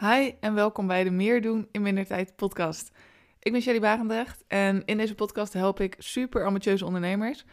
Hi 0.00 0.32
en 0.40 0.54
welkom 0.54 0.86
bij 0.86 1.04
de 1.04 1.10
Meer 1.10 1.42
doen 1.42 1.68
in 1.70 1.82
minder 1.82 2.06
tijd 2.06 2.36
podcast. 2.36 2.90
Ik 3.38 3.52
ben 3.52 3.62
Shelly 3.62 3.80
Barendrecht 3.80 4.44
en 4.48 4.82
in 4.84 4.96
deze 4.96 5.14
podcast 5.14 5.52
help 5.52 5.80
ik 5.80 5.94
super 5.98 6.44
ambitieuze 6.44 6.84
ondernemers 6.84 7.44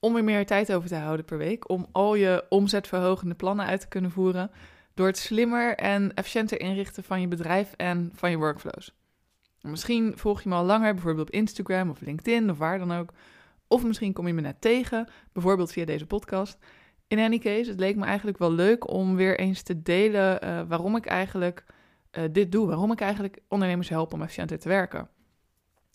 om 0.00 0.16
er 0.16 0.24
meer 0.24 0.46
tijd 0.46 0.72
over 0.72 0.88
te 0.88 0.94
houden 0.94 1.24
per 1.24 1.38
week, 1.38 1.68
om 1.68 1.86
al 1.92 2.14
je 2.14 2.44
omzetverhogende 2.48 3.34
plannen 3.34 3.66
uit 3.66 3.80
te 3.80 3.88
kunnen 3.88 4.10
voeren 4.10 4.50
door 4.94 5.06
het 5.06 5.18
slimmer 5.18 5.76
en 5.76 6.14
efficiënter 6.14 6.60
inrichten 6.60 7.04
van 7.04 7.20
je 7.20 7.28
bedrijf 7.28 7.72
en 7.76 8.10
van 8.14 8.30
je 8.30 8.36
workflows. 8.36 8.94
Misschien 9.60 10.12
volg 10.16 10.42
je 10.42 10.48
me 10.48 10.54
al 10.54 10.64
langer, 10.64 10.94
bijvoorbeeld 10.94 11.28
op 11.28 11.34
Instagram 11.34 11.90
of 11.90 12.00
LinkedIn 12.00 12.50
of 12.50 12.58
waar 12.58 12.78
dan 12.78 12.92
ook. 12.92 13.12
Of 13.68 13.84
misschien 13.84 14.12
kom 14.12 14.26
je 14.26 14.34
me 14.34 14.40
net 14.40 14.60
tegen, 14.60 15.08
bijvoorbeeld 15.32 15.72
via 15.72 15.84
deze 15.84 16.06
podcast. 16.06 16.58
In 17.08 17.18
any 17.18 17.38
case, 17.38 17.70
het 17.70 17.80
leek 17.80 17.96
me 17.96 18.04
eigenlijk 18.04 18.38
wel 18.38 18.52
leuk 18.52 18.90
om 18.90 19.16
weer 19.16 19.38
eens 19.38 19.62
te 19.62 19.82
delen 19.82 20.44
uh, 20.44 20.60
waarom 20.68 20.96
ik 20.96 21.06
eigenlijk 21.06 21.64
uh, 22.18 22.24
dit 22.32 22.52
doe. 22.52 22.66
Waarom 22.66 22.92
ik 22.92 23.00
eigenlijk 23.00 23.38
ondernemers 23.48 23.88
help 23.88 24.12
om 24.12 24.22
efficiënter 24.22 24.58
te 24.58 24.68
werken. 24.68 25.08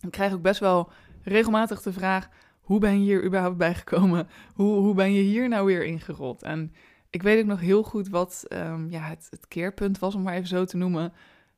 Ik 0.00 0.10
krijg 0.10 0.32
ook 0.32 0.42
best 0.42 0.60
wel 0.60 0.90
regelmatig 1.22 1.82
de 1.82 1.92
vraag: 1.92 2.28
hoe 2.60 2.78
ben 2.78 2.92
je 2.92 2.98
hier 2.98 3.24
überhaupt 3.24 3.56
bij 3.66 3.74
gekomen? 3.74 4.28
Hoe, 4.54 4.78
hoe 4.78 4.94
ben 4.94 5.12
je 5.12 5.22
hier 5.22 5.48
nou 5.48 5.66
weer 5.66 5.84
ingerold? 5.84 6.42
En 6.42 6.72
ik 7.10 7.22
weet 7.22 7.40
ook 7.40 7.46
nog 7.46 7.60
heel 7.60 7.82
goed 7.82 8.08
wat 8.08 8.44
um, 8.48 8.90
ja, 8.90 9.00
het, 9.00 9.26
het 9.30 9.48
keerpunt 9.48 9.98
was, 9.98 10.14
om 10.14 10.22
maar 10.22 10.34
even 10.34 10.48
zo 10.48 10.64
te 10.64 10.76
noemen. 10.76 11.12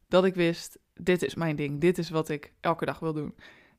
Dat 0.09 0.25
ik 0.25 0.35
wist: 0.35 0.79
dit 0.95 1.23
is 1.23 1.35
mijn 1.35 1.57
ding. 1.57 1.81
Dit 1.81 1.99
is 1.99 2.11
wat 2.11 2.29
ik 2.29 2.53
elke 2.61 2.85
dag 2.85 2.99
wil 2.99 3.13
doen. 3.13 3.35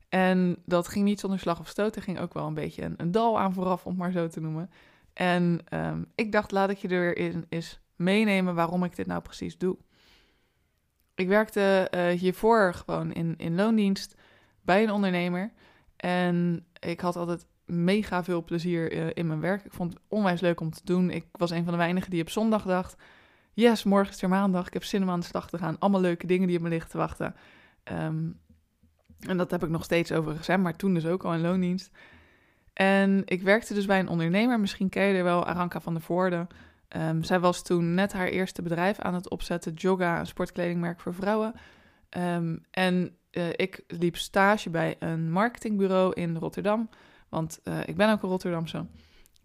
En 0.08 0.56
dat 0.64 0.88
ging 0.88 1.04
niet 1.04 1.20
zonder 1.20 1.38
slag 1.38 1.60
of 1.60 1.68
stoot. 1.68 1.96
Er 1.96 2.02
ging 2.02 2.18
ook 2.18 2.34
wel 2.34 2.46
een 2.46 2.54
beetje 2.54 2.82
een, 2.82 2.94
een 2.96 3.10
dal 3.10 3.38
aan 3.38 3.52
vooraf, 3.52 3.86
om 3.86 3.96
maar 3.96 4.12
zo 4.12 4.28
te 4.28 4.40
noemen. 4.40 4.70
En 5.12 5.60
um, 5.74 6.06
ik 6.14 6.32
dacht, 6.32 6.50
laat 6.50 6.70
ik 6.70 6.76
je 6.76 6.88
er 6.88 7.00
weer 7.00 7.16
in 7.16 7.46
eens 7.48 7.80
meenemen 7.96 8.54
waarom 8.54 8.84
ik 8.84 8.96
dit 8.96 9.06
nou 9.06 9.22
precies 9.22 9.58
doe. 9.58 9.76
Ik 11.14 11.28
werkte 11.28 11.90
uh, 11.94 12.06
hiervoor 12.06 12.74
gewoon 12.74 13.12
in, 13.12 13.34
in 13.36 13.54
loondienst 13.54 14.14
bij 14.62 14.82
een 14.82 14.90
ondernemer. 14.90 15.52
En 15.96 16.66
ik 16.78 17.00
had 17.00 17.16
altijd 17.16 17.46
mega 17.64 18.24
veel 18.24 18.44
plezier 18.44 18.92
uh, 18.92 19.10
in 19.12 19.26
mijn 19.26 19.40
werk. 19.40 19.64
Ik 19.64 19.72
vond 19.72 19.92
het 19.92 20.02
onwijs 20.08 20.40
leuk 20.40 20.60
om 20.60 20.70
te 20.70 20.80
doen. 20.84 21.10
Ik 21.10 21.26
was 21.32 21.50
een 21.50 21.64
van 21.64 21.72
de 21.72 21.78
weinigen 21.78 22.10
die 22.10 22.22
op 22.22 22.30
zondag 22.30 22.62
dacht... 22.62 22.96
Yes, 23.54 23.84
morgen 23.84 24.12
is 24.14 24.20
weer 24.20 24.30
maandag. 24.30 24.66
Ik 24.66 24.72
heb 24.72 24.84
zin 24.84 25.02
om 25.02 25.10
aan 25.10 25.20
de 25.20 25.26
slag 25.26 25.48
te 25.48 25.58
gaan. 25.58 25.78
Allemaal 25.78 26.00
leuke 26.00 26.26
dingen 26.26 26.46
die 26.46 26.56
op 26.56 26.62
me 26.62 26.68
liggen 26.68 26.90
te 26.90 26.96
wachten. 26.96 27.34
Um, 27.92 28.40
en 29.18 29.36
dat 29.36 29.50
heb 29.50 29.62
ik 29.62 29.68
nog 29.68 29.84
steeds 29.84 30.12
overigens, 30.12 30.46
hè, 30.46 30.58
maar 30.58 30.76
toen 30.76 30.94
dus 30.94 31.06
ook 31.06 31.24
al 31.24 31.34
in 31.34 31.40
loondienst. 31.40 31.90
En 32.72 33.22
ik 33.24 33.42
werkte 33.42 33.74
dus 33.74 33.86
bij 33.86 33.98
een 33.98 34.08
ondernemer. 34.08 34.60
Misschien 34.60 34.88
ken 34.88 35.04
je 35.04 35.14
er 35.14 35.24
wel, 35.24 35.46
Aranka 35.46 35.80
van 35.80 35.92
der 35.92 36.02
Voorde. 36.02 36.46
Um, 36.96 37.22
zij 37.22 37.40
was 37.40 37.62
toen 37.62 37.94
net 37.94 38.12
haar 38.12 38.26
eerste 38.26 38.62
bedrijf 38.62 38.98
aan 38.98 39.14
het 39.14 39.30
opzetten, 39.30 39.72
Joga, 39.72 40.18
een 40.18 40.26
sportkledingmerk 40.26 41.00
voor 41.00 41.14
vrouwen. 41.14 41.54
Um, 42.18 42.64
en 42.70 43.16
uh, 43.30 43.48
ik 43.48 43.84
liep 43.86 44.16
stage 44.16 44.70
bij 44.70 44.96
een 44.98 45.30
marketingbureau 45.30 46.12
in 46.12 46.36
Rotterdam, 46.36 46.88
want 47.28 47.60
uh, 47.64 47.78
ik 47.86 47.96
ben 47.96 48.12
ook 48.12 48.22
een 48.22 48.28
Rotterdamse. 48.28 48.86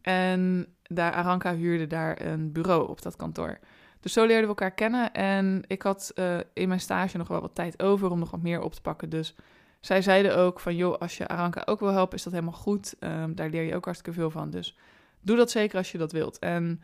En 0.01 0.67
daar, 0.83 1.13
Aranka 1.13 1.55
huurde 1.55 1.87
daar 1.87 2.21
een 2.21 2.51
bureau 2.51 2.89
op 2.89 3.01
dat 3.01 3.15
kantoor. 3.15 3.59
Dus 3.99 4.13
zo 4.13 4.21
leerden 4.25 4.41
we 4.41 4.47
elkaar 4.47 4.73
kennen 4.73 5.13
en 5.13 5.63
ik 5.67 5.81
had 5.81 6.11
uh, 6.15 6.37
in 6.53 6.67
mijn 6.67 6.79
stage 6.79 7.17
nog 7.17 7.27
wel 7.27 7.41
wat 7.41 7.55
tijd 7.55 7.83
over 7.83 8.09
om 8.11 8.19
nog 8.19 8.31
wat 8.31 8.41
meer 8.41 8.61
op 8.61 8.73
te 8.73 8.81
pakken. 8.81 9.09
Dus 9.09 9.35
zij 9.79 10.01
zeiden 10.01 10.37
ook 10.37 10.59
van, 10.59 10.75
joh, 10.75 10.97
als 10.97 11.17
je 11.17 11.27
Aranka 11.27 11.61
ook 11.65 11.79
wil 11.79 11.91
helpen, 11.91 12.17
is 12.17 12.23
dat 12.23 12.33
helemaal 12.33 12.53
goed. 12.53 12.95
Um, 12.99 13.35
daar 13.35 13.49
leer 13.49 13.63
je 13.63 13.75
ook 13.75 13.85
hartstikke 13.85 14.19
veel 14.19 14.31
van. 14.31 14.49
Dus 14.49 14.77
doe 15.21 15.37
dat 15.37 15.51
zeker 15.51 15.77
als 15.77 15.91
je 15.91 15.97
dat 15.97 16.11
wilt. 16.11 16.39
En 16.39 16.81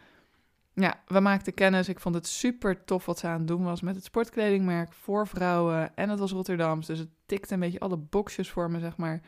ja, 0.74 1.00
we 1.08 1.20
maakten 1.20 1.54
kennis. 1.54 1.90
Ik 1.90 2.00
vond 2.00 2.16
het 2.16 2.28
super 2.28 2.84
tof 2.84 3.06
wat 3.06 3.20
ze 3.20 3.28
aan 3.28 3.38
het 3.38 3.48
doen 3.48 3.64
was 3.64 3.82
met 3.82 3.96
het 3.96 4.04
sportkledingmerk 4.04 4.94
voor 4.94 5.28
vrouwen. 5.28 5.96
En 5.96 6.10
het 6.10 6.20
was 6.20 6.32
Rotterdams, 6.32 6.88
dus 6.88 7.00
het 7.00 7.10
tikte 7.26 7.54
een 7.54 7.60
beetje 7.60 7.80
alle 7.80 7.98
boxjes 7.98 8.50
voor 8.50 8.72
me, 8.72 8.80
zeg 8.80 8.98
maar. 8.98 9.22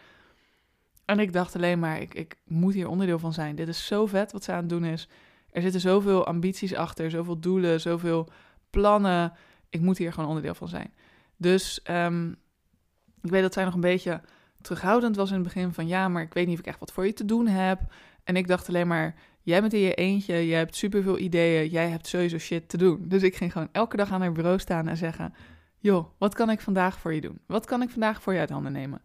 En 1.05 1.19
ik 1.19 1.33
dacht 1.33 1.55
alleen 1.55 1.79
maar, 1.79 2.01
ik, 2.01 2.13
ik 2.13 2.37
moet 2.45 2.73
hier 2.73 2.87
onderdeel 2.87 3.19
van 3.19 3.33
zijn. 3.33 3.55
Dit 3.55 3.67
is 3.67 3.85
zo 3.85 4.05
vet 4.05 4.31
wat 4.31 4.43
ze 4.43 4.51
aan 4.51 4.57
het 4.57 4.69
doen 4.69 4.85
is. 4.85 5.09
Er 5.49 5.61
zitten 5.61 5.81
zoveel 5.81 6.25
ambities 6.25 6.75
achter, 6.75 7.09
zoveel 7.09 7.39
doelen, 7.39 7.81
zoveel 7.81 8.29
plannen. 8.69 9.33
Ik 9.69 9.81
moet 9.81 9.97
hier 9.97 10.13
gewoon 10.13 10.29
onderdeel 10.29 10.55
van 10.55 10.67
zijn. 10.67 10.93
Dus 11.37 11.79
um, 11.89 12.35
ik 13.21 13.29
weet 13.29 13.41
dat 13.41 13.53
zij 13.53 13.63
nog 13.63 13.73
een 13.73 13.79
beetje 13.81 14.21
terughoudend 14.61 15.15
was 15.15 15.29
in 15.29 15.35
het 15.35 15.43
begin 15.43 15.73
van 15.73 15.87
ja, 15.87 16.07
maar 16.07 16.21
ik 16.21 16.33
weet 16.33 16.45
niet 16.45 16.53
of 16.53 16.59
ik 16.59 16.67
echt 16.67 16.79
wat 16.79 16.91
voor 16.91 17.05
je 17.05 17.13
te 17.13 17.25
doen 17.25 17.47
heb. 17.47 17.81
En 18.23 18.35
ik 18.35 18.47
dacht 18.47 18.67
alleen 18.67 18.87
maar, 18.87 19.15
jij 19.45 19.61
bent 19.61 19.73
in 19.73 19.79
je 19.79 19.93
eentje, 19.93 20.47
jij 20.47 20.57
hebt 20.57 20.75
superveel 20.75 21.19
ideeën, 21.19 21.69
jij 21.69 21.89
hebt 21.89 22.07
sowieso 22.07 22.37
shit 22.37 22.69
te 22.69 22.77
doen. 22.77 23.05
Dus 23.07 23.23
ik 23.23 23.35
ging 23.35 23.51
gewoon 23.51 23.69
elke 23.71 23.97
dag 23.97 24.11
aan 24.11 24.21
haar 24.21 24.31
bureau 24.31 24.59
staan 24.59 24.87
en 24.87 24.97
zeggen, 24.97 25.33
joh, 25.79 26.05
wat 26.17 26.33
kan 26.33 26.49
ik 26.49 26.61
vandaag 26.61 26.99
voor 26.99 27.13
je 27.13 27.21
doen? 27.21 27.39
Wat 27.45 27.65
kan 27.65 27.81
ik 27.81 27.89
vandaag 27.89 28.21
voor 28.21 28.33
je 28.33 28.39
uit 28.39 28.49
handen 28.49 28.71
nemen? 28.71 29.01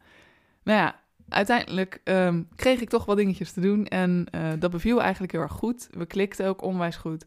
Nou 0.62 0.78
ja, 0.78 1.00
uiteindelijk 1.28 2.00
um, 2.04 2.48
kreeg 2.56 2.80
ik 2.80 2.88
toch 2.88 3.04
wel 3.04 3.14
dingetjes 3.14 3.52
te 3.52 3.60
doen 3.60 3.86
en 3.86 4.26
uh, 4.34 4.50
dat 4.58 4.70
beviel 4.70 5.02
eigenlijk 5.02 5.32
heel 5.32 5.40
erg 5.40 5.52
goed. 5.52 5.88
We 5.90 6.06
klikten 6.06 6.46
ook 6.46 6.62
onwijs 6.62 6.96
goed. 6.96 7.24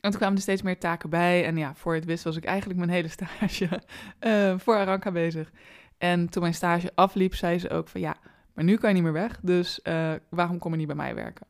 En 0.00 0.10
toen 0.10 0.18
kwamen 0.18 0.36
er 0.36 0.42
steeds 0.42 0.62
meer 0.62 0.78
taken 0.78 1.10
bij. 1.10 1.44
En 1.44 1.56
ja, 1.56 1.74
voor 1.74 1.94
het 1.94 2.04
wist 2.04 2.24
was 2.24 2.36
ik 2.36 2.44
eigenlijk 2.44 2.78
mijn 2.78 2.90
hele 2.90 3.08
stage 3.18 3.82
uh, 4.20 4.54
voor 4.58 4.76
Aranka 4.76 5.10
bezig. 5.10 5.50
En 5.98 6.28
toen 6.28 6.42
mijn 6.42 6.54
stage 6.54 6.92
afliep, 6.94 7.34
zei 7.34 7.58
ze 7.58 7.70
ook 7.70 7.88
van 7.88 8.00
ja, 8.00 8.16
maar 8.54 8.64
nu 8.64 8.76
kan 8.76 8.88
je 8.88 8.94
niet 8.94 9.04
meer 9.04 9.12
weg, 9.12 9.38
dus 9.42 9.80
uh, 9.84 10.12
waarom 10.28 10.58
kom 10.58 10.72
je 10.72 10.78
niet 10.78 10.86
bij 10.86 10.96
mij 10.96 11.14
werken? 11.14 11.46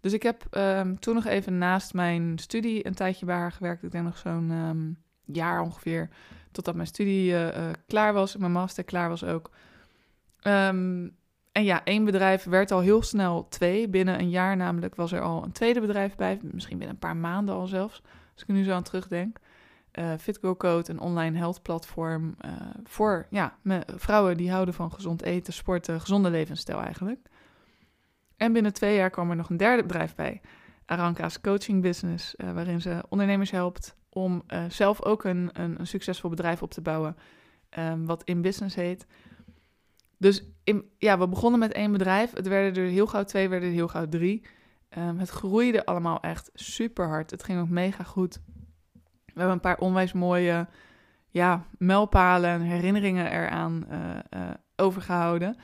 Dus 0.00 0.12
ik 0.12 0.22
heb 0.22 0.56
um, 0.56 0.98
toen 0.98 1.14
nog 1.14 1.26
even 1.26 1.58
naast 1.58 1.94
mijn 1.94 2.38
studie 2.38 2.86
een 2.86 2.94
tijdje 2.94 3.26
bij 3.26 3.36
haar 3.36 3.52
gewerkt. 3.52 3.82
Ik 3.82 3.90
denk 3.90 4.04
nog 4.04 4.18
zo'n 4.18 4.50
um, 4.50 4.96
jaar 5.24 5.60
ongeveer, 5.60 6.08
totdat 6.52 6.74
mijn 6.74 6.86
studie 6.86 7.30
uh, 7.30 7.46
uh, 7.46 7.70
klaar 7.86 8.12
was, 8.12 8.36
mijn 8.36 8.52
master 8.52 8.84
klaar 8.84 9.08
was 9.08 9.24
ook. 9.24 9.50
Um, 10.42 11.16
en 11.52 11.64
ja, 11.64 11.84
één 11.84 12.04
bedrijf 12.04 12.44
werd 12.44 12.70
al 12.70 12.80
heel 12.80 13.02
snel 13.02 13.48
twee. 13.48 13.88
Binnen 13.88 14.18
een 14.18 14.30
jaar 14.30 14.56
namelijk 14.56 14.94
was 14.94 15.12
er 15.12 15.20
al 15.20 15.44
een 15.44 15.52
tweede 15.52 15.80
bedrijf 15.80 16.16
bij, 16.16 16.38
misschien 16.42 16.78
binnen 16.78 16.94
een 16.94 17.08
paar 17.08 17.16
maanden 17.16 17.54
al 17.54 17.66
zelfs, 17.66 18.02
als 18.32 18.42
ik 18.42 18.48
er 18.48 18.54
nu 18.54 18.64
zo 18.64 18.72
aan 18.72 18.82
terugdenk 18.82 19.38
uh, 19.98 20.12
FitGo 20.18 20.56
Code, 20.56 20.90
een 20.90 21.00
online 21.00 21.38
health 21.38 21.62
platform 21.62 22.36
voor 22.84 23.26
ja, 23.30 23.56
vrouwen 23.86 24.36
die 24.36 24.50
houden 24.50 24.74
van 24.74 24.92
gezond 24.92 25.22
eten, 25.22 25.52
sporten, 25.52 26.00
gezonde 26.00 26.30
levensstijl 26.30 26.80
eigenlijk. 26.80 27.28
En 28.40 28.52
binnen 28.52 28.72
twee 28.72 28.96
jaar 28.96 29.10
kwam 29.10 29.30
er 29.30 29.36
nog 29.36 29.50
een 29.50 29.56
derde 29.56 29.82
bedrijf 29.82 30.14
bij, 30.14 30.40
Aranka's 30.86 31.40
coaching 31.40 31.82
business, 31.82 32.34
uh, 32.36 32.52
waarin 32.52 32.80
ze 32.80 33.04
ondernemers 33.08 33.50
helpt 33.50 33.96
om 34.08 34.42
zelf 34.68 35.02
ook 35.02 35.24
een, 35.24 35.50
een, 35.52 35.80
een, 35.80 35.86
succesvol 35.86 36.30
bedrijf 36.30 36.62
op 36.62 36.70
te 36.70 36.80
bouwen, 36.80 37.16
um, 37.78 38.06
wat 38.06 38.24
in 38.24 38.42
business 38.42 38.74
heet. 38.74 39.06
Dus 40.18 40.44
in, 40.64 40.84
ja, 40.98 41.18
we 41.18 41.28
begonnen 41.28 41.60
met 41.60 41.72
één 41.72 41.92
bedrijf, 41.92 42.32
het 42.34 42.48
werden 42.48 42.82
er 42.82 42.90
heel 42.90 43.06
gauw 43.06 43.24
twee, 43.24 43.48
werden 43.48 43.68
er 43.68 43.74
heel 43.74 43.88
gauw 43.88 44.08
drie. 44.08 44.44
Um, 44.98 45.18
het 45.18 45.30
groeide 45.30 45.84
allemaal 45.84 46.20
echt 46.20 46.50
super 46.54 47.08
hard. 47.08 47.30
Het 47.30 47.42
ging 47.42 47.60
ook 47.60 47.68
mega 47.68 48.04
goed. 48.04 48.40
We 49.24 49.32
hebben 49.34 49.54
een 49.54 49.60
paar 49.60 49.78
onwijs 49.78 50.12
mooie 50.12 50.68
ja, 51.28 51.66
mijlpalen 51.78 52.50
en 52.50 52.60
herinneringen 52.60 53.32
eraan 53.32 53.86
uh, 53.90 54.50
overgehouden. 54.76 55.56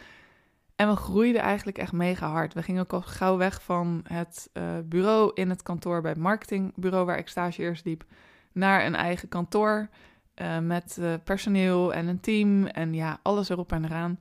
En 0.76 0.88
we 0.88 0.96
groeiden 0.96 1.40
eigenlijk 1.40 1.78
echt 1.78 1.92
mega 1.92 2.30
hard. 2.30 2.54
We 2.54 2.62
gingen 2.62 2.82
ook 2.82 2.92
al 2.92 3.02
gauw 3.02 3.36
weg 3.36 3.62
van 3.62 4.04
het 4.08 4.50
uh, 4.52 4.64
bureau 4.84 5.30
in 5.34 5.50
het 5.50 5.62
kantoor 5.62 6.00
bij 6.00 6.10
het 6.10 6.20
marketingbureau 6.20 7.06
waar 7.06 7.18
ik 7.18 7.28
stage 7.28 7.62
eerst 7.62 7.84
liep, 7.84 8.04
naar 8.52 8.86
een 8.86 8.94
eigen 8.94 9.28
kantoor 9.28 9.88
met 10.62 11.00
personeel 11.24 11.94
en 11.94 12.06
een 12.06 12.20
team 12.20 12.66
en 12.66 12.94
ja, 12.94 13.18
alles 13.22 13.48
erop 13.48 13.72
en 13.72 13.84
eraan. 13.84 14.18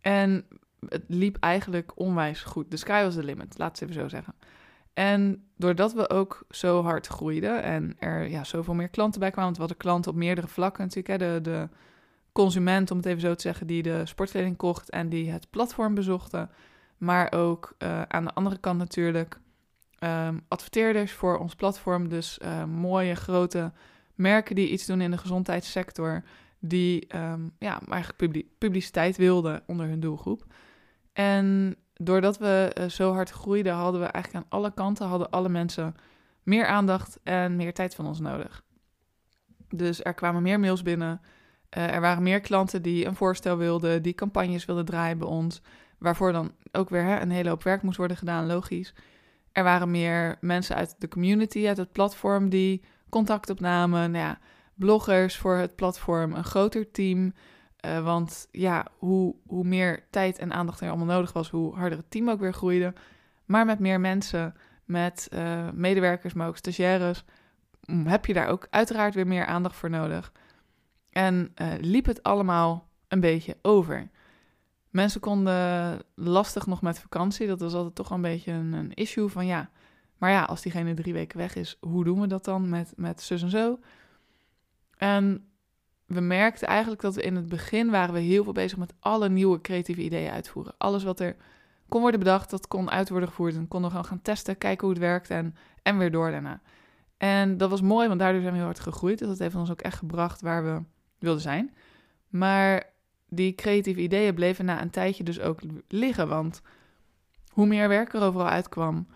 En 0.00 0.46
het 0.88 1.04
liep 1.06 1.36
eigenlijk 1.40 1.92
onwijs 1.94 2.42
goed. 2.42 2.70
De 2.70 2.76
sky 2.76 3.02
was 3.02 3.14
the 3.14 3.24
limit, 3.24 3.58
laat 3.58 3.70
het 3.70 3.82
even 3.82 4.02
zo 4.02 4.08
zeggen. 4.08 4.34
En 4.94 5.44
doordat 5.56 5.92
we 5.92 6.10
ook 6.10 6.44
zo 6.50 6.82
hard 6.82 7.06
groeiden 7.06 7.62
en 7.62 7.96
er 7.98 8.28
ja, 8.28 8.44
zoveel 8.44 8.74
meer 8.74 8.88
klanten 8.88 9.20
bij 9.20 9.30
kwamen, 9.30 9.44
want 9.44 9.56
we 9.56 9.62
hadden 9.62 9.90
klanten 9.90 10.10
op 10.10 10.16
meerdere 10.16 10.48
vlakken 10.48 10.84
natuurlijk. 10.84 11.20
Hè, 11.20 11.32
de, 11.32 11.40
de 11.40 11.68
consument, 12.32 12.90
om 12.90 12.96
het 12.96 13.06
even 13.06 13.20
zo 13.20 13.34
te 13.34 13.42
zeggen, 13.42 13.66
die 13.66 13.82
de 13.82 14.06
sportkleding 14.06 14.56
kocht 14.56 14.90
en 14.90 15.08
die 15.08 15.30
het 15.30 15.50
platform 15.50 15.94
bezochten. 15.94 16.50
Maar 16.96 17.32
ook 17.32 17.74
uh, 17.78 18.02
aan 18.02 18.24
de 18.24 18.34
andere 18.34 18.58
kant 18.58 18.78
natuurlijk 18.78 19.40
um, 20.04 20.40
adverteerders 20.48 21.12
voor 21.12 21.38
ons 21.38 21.54
platform. 21.54 22.08
Dus 22.08 22.38
uh, 22.42 22.64
mooie 22.64 23.14
grote 23.14 23.72
merken 24.14 24.54
die 24.54 24.68
iets 24.68 24.86
doen 24.86 25.00
in 25.00 25.10
de 25.10 25.18
gezondheidssector. 25.18 26.22
Die 26.58 27.16
um, 27.16 27.52
ja, 27.58 27.80
eigenlijk 27.88 28.44
publiciteit 28.58 29.16
wilden 29.16 29.62
onder 29.66 29.86
hun 29.86 30.00
doelgroep. 30.00 30.44
En 31.12 31.76
doordat 31.94 32.38
we 32.38 32.76
uh, 32.78 32.88
zo 32.88 33.12
hard 33.12 33.30
groeiden, 33.30 33.72
hadden 33.72 34.00
we 34.00 34.06
eigenlijk 34.06 34.44
aan 34.44 34.58
alle 34.58 34.74
kanten, 34.74 35.06
hadden 35.06 35.30
alle 35.30 35.48
mensen 35.48 35.94
meer 36.42 36.66
aandacht 36.66 37.18
en 37.22 37.56
meer 37.56 37.74
tijd 37.74 37.94
van 37.94 38.06
ons 38.06 38.20
nodig. 38.20 38.62
Dus 39.68 40.02
er 40.04 40.14
kwamen 40.14 40.42
meer 40.42 40.60
mails 40.60 40.82
binnen. 40.82 41.20
Uh, 41.76 41.94
er 41.94 42.00
waren 42.00 42.22
meer 42.22 42.40
klanten 42.40 42.82
die 42.82 43.06
een 43.06 43.14
voorstel 43.14 43.56
wilden, 43.56 44.02
die 44.02 44.14
campagnes 44.14 44.64
wilden 44.64 44.84
draaien 44.84 45.18
bij 45.18 45.28
ons. 45.28 45.60
Waarvoor 45.98 46.32
dan 46.32 46.52
ook 46.72 46.88
weer 46.88 47.02
hè, 47.02 47.20
een 47.20 47.30
hele 47.30 47.48
hoop 47.48 47.62
werk 47.62 47.82
moest 47.82 47.96
worden 47.96 48.16
gedaan, 48.16 48.46
logisch. 48.46 48.94
Er 49.52 49.64
waren 49.64 49.90
meer 49.90 50.36
mensen 50.40 50.76
uit 50.76 50.94
de 50.98 51.08
community, 51.08 51.66
uit 51.68 51.76
het 51.76 51.92
platform, 51.92 52.48
die 52.48 52.82
contact 53.08 53.50
opnamen. 53.50 54.10
Nou 54.10 54.24
ja, 54.24 54.38
bloggers 54.74 55.36
voor 55.36 55.56
het 55.56 55.76
platform, 55.76 56.32
een 56.32 56.44
groter 56.44 56.90
team. 56.90 57.34
Uh, 57.86 58.04
want 58.04 58.48
ja, 58.50 58.86
hoe, 58.98 59.34
hoe 59.46 59.64
meer 59.64 60.06
tijd 60.10 60.38
en 60.38 60.52
aandacht 60.52 60.80
er 60.80 60.88
allemaal 60.88 61.14
nodig 61.14 61.32
was, 61.32 61.50
hoe 61.50 61.74
harder 61.74 61.98
het 61.98 62.10
team 62.10 62.30
ook 62.30 62.40
weer 62.40 62.52
groeide. 62.52 62.94
Maar 63.44 63.64
met 63.64 63.78
meer 63.78 64.00
mensen, 64.00 64.54
met 64.84 65.28
uh, 65.34 65.68
medewerkers, 65.72 66.32
maar 66.32 66.48
ook 66.48 66.56
stagiaires, 66.56 67.24
mm, 67.84 68.06
heb 68.06 68.26
je 68.26 68.34
daar 68.34 68.48
ook 68.48 68.66
uiteraard 68.70 69.14
weer 69.14 69.26
meer 69.26 69.46
aandacht 69.46 69.76
voor 69.76 69.90
nodig. 69.90 70.32
En 71.10 71.52
uh, 71.62 71.72
liep 71.80 72.06
het 72.06 72.22
allemaal 72.22 72.88
een 73.08 73.20
beetje 73.20 73.56
over. 73.62 74.08
Mensen 74.90 75.20
konden 75.20 76.02
lastig 76.14 76.66
nog 76.66 76.82
met 76.82 76.98
vakantie. 76.98 77.46
Dat 77.46 77.60
was 77.60 77.74
altijd 77.74 77.94
toch 77.94 78.10
een 78.10 78.20
beetje 78.20 78.52
een, 78.52 78.72
een, 78.72 78.94
issue 78.94 79.28
van 79.28 79.46
ja. 79.46 79.70
Maar 80.18 80.30
ja, 80.30 80.44
als 80.44 80.62
diegene 80.62 80.94
drie 80.94 81.12
weken 81.12 81.38
weg 81.38 81.54
is, 81.54 81.76
hoe 81.80 82.04
doen 82.04 82.20
we 82.20 82.26
dat 82.26 82.44
dan 82.44 82.68
met, 82.68 82.92
met 82.96 83.22
zus 83.22 83.42
en 83.42 83.50
zo? 83.50 83.78
En 84.96 85.50
we 86.06 86.20
merkten 86.20 86.68
eigenlijk 86.68 87.00
dat 87.00 87.14
we 87.14 87.22
in 87.22 87.36
het 87.36 87.48
begin 87.48 87.90
waren 87.90 88.14
we 88.14 88.20
heel 88.20 88.44
veel 88.44 88.52
bezig 88.52 88.78
met 88.78 88.94
alle 89.00 89.28
nieuwe 89.28 89.60
creatieve 89.60 90.02
ideeën 90.02 90.30
uitvoeren. 90.30 90.74
Alles 90.78 91.04
wat 91.04 91.20
er 91.20 91.36
kon 91.88 92.00
worden 92.00 92.20
bedacht, 92.20 92.50
dat 92.50 92.68
kon 92.68 92.90
uit 92.90 93.08
worden 93.08 93.28
gevoerd. 93.28 93.54
En 93.54 93.68
konden 93.68 93.90
we 93.90 93.96
gewoon 93.96 94.10
gaan 94.10 94.22
testen, 94.22 94.58
kijken 94.58 94.86
hoe 94.86 94.94
het 94.94 95.04
werkt 95.04 95.30
en, 95.30 95.54
en 95.82 95.98
weer 95.98 96.10
door 96.10 96.30
daarna. 96.30 96.60
En 97.16 97.56
dat 97.56 97.70
was 97.70 97.80
mooi, 97.80 98.08
want 98.08 98.20
daardoor 98.20 98.40
zijn 98.40 98.52
we 98.52 98.58
heel 98.58 98.68
hard 98.68 98.80
gegroeid. 98.80 99.18
Dus 99.18 99.28
dat 99.28 99.38
heeft 99.38 99.54
ons 99.54 99.70
ook 99.70 99.80
echt 99.80 99.98
gebracht 99.98 100.40
waar 100.40 100.64
we 100.64 100.82
wilden 101.20 101.42
zijn. 101.42 101.74
Maar 102.28 102.84
die 103.28 103.54
creatieve 103.54 104.00
ideeën 104.00 104.34
bleven 104.34 104.64
na 104.64 104.82
een 104.82 104.90
tijdje 104.90 105.24
dus 105.24 105.40
ook 105.40 105.60
liggen. 105.88 106.28
Want 106.28 106.62
hoe 107.48 107.66
meer 107.66 107.88
werk 107.88 108.12
er 108.12 108.22
overal 108.22 108.48
uitkwam, 108.48 109.06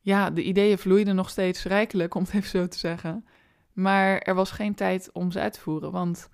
ja, 0.00 0.30
de 0.30 0.42
ideeën 0.42 0.78
vloeiden 0.78 1.14
nog 1.14 1.30
steeds 1.30 1.64
rijkelijk, 1.64 2.14
om 2.14 2.22
het 2.22 2.34
even 2.34 2.48
zo 2.48 2.68
te 2.68 2.78
zeggen. 2.78 3.26
Maar 3.72 4.18
er 4.18 4.34
was 4.34 4.50
geen 4.50 4.74
tijd 4.74 5.10
om 5.12 5.30
ze 5.30 5.40
uit 5.40 5.52
te 5.52 5.60
voeren. 5.60 5.90
Want 5.90 6.28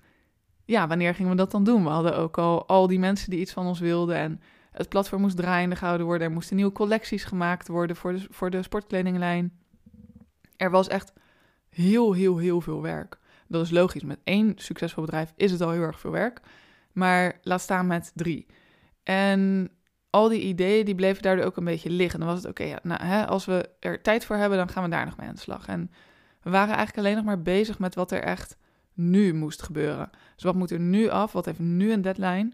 ja, 0.65 0.87
wanneer 0.87 1.15
gingen 1.15 1.31
we 1.31 1.37
dat 1.37 1.51
dan 1.51 1.63
doen? 1.63 1.83
We 1.83 1.89
hadden 1.89 2.17
ook 2.17 2.37
al 2.37 2.67
al 2.67 2.87
die 2.87 2.99
mensen 2.99 3.29
die 3.29 3.39
iets 3.39 3.53
van 3.53 3.65
ons 3.65 3.79
wilden. 3.79 4.15
En 4.15 4.41
het 4.71 4.89
platform 4.89 5.21
moest 5.21 5.35
draaiende 5.35 5.75
gehouden 5.75 6.05
worden. 6.05 6.27
Er 6.27 6.33
moesten 6.33 6.55
nieuwe 6.55 6.71
collecties 6.71 7.23
gemaakt 7.23 7.67
worden 7.67 7.95
voor 7.95 8.13
de, 8.13 8.27
voor 8.29 8.49
de 8.49 8.63
sportkledinglijn. 8.63 9.59
Er 10.57 10.71
was 10.71 10.87
echt 10.87 11.13
heel, 11.69 12.13
heel, 12.13 12.37
heel 12.37 12.61
veel 12.61 12.81
werk. 12.81 13.19
Dat 13.57 13.65
is 13.65 13.71
logisch. 13.71 14.03
Met 14.03 14.19
één 14.23 14.53
succesvol 14.55 15.03
bedrijf 15.03 15.33
is 15.35 15.51
het 15.51 15.61
al 15.61 15.71
heel 15.71 15.81
erg 15.81 15.99
veel 15.99 16.11
werk. 16.11 16.39
Maar 16.91 17.39
laat 17.43 17.61
staan 17.61 17.87
met 17.87 18.11
drie. 18.15 18.45
En 19.03 19.69
al 20.09 20.29
die 20.29 20.41
ideeën 20.41 20.85
die 20.85 20.95
bleven 20.95 21.21
daardoor 21.21 21.45
ook 21.45 21.57
een 21.57 21.63
beetje 21.63 21.89
liggen. 21.89 22.19
Dan 22.19 22.29
was 22.29 22.37
het 22.37 22.47
oké, 22.47 22.63
ja, 22.63 22.79
nou, 22.83 23.27
als 23.27 23.45
we 23.45 23.69
er 23.79 24.01
tijd 24.01 24.25
voor 24.25 24.35
hebben, 24.35 24.57
dan 24.57 24.69
gaan 24.69 24.83
we 24.83 24.89
daar 24.89 25.05
nog 25.05 25.17
mee 25.17 25.27
aan 25.27 25.33
de 25.35 25.39
slag. 25.41 25.67
En 25.67 25.91
we 26.41 26.49
waren 26.49 26.75
eigenlijk 26.75 26.97
alleen 26.97 27.15
nog 27.15 27.25
maar 27.25 27.41
bezig 27.41 27.79
met 27.79 27.95
wat 27.95 28.11
er 28.11 28.21
echt 28.21 28.57
nu 28.93 29.33
moest 29.33 29.61
gebeuren. 29.61 30.09
Dus 30.35 30.43
wat 30.43 30.55
moet 30.55 30.71
er 30.71 30.79
nu 30.79 31.09
af? 31.09 31.31
Wat 31.31 31.45
heeft 31.45 31.59
nu 31.59 31.91
een 31.91 32.01
deadline? 32.01 32.51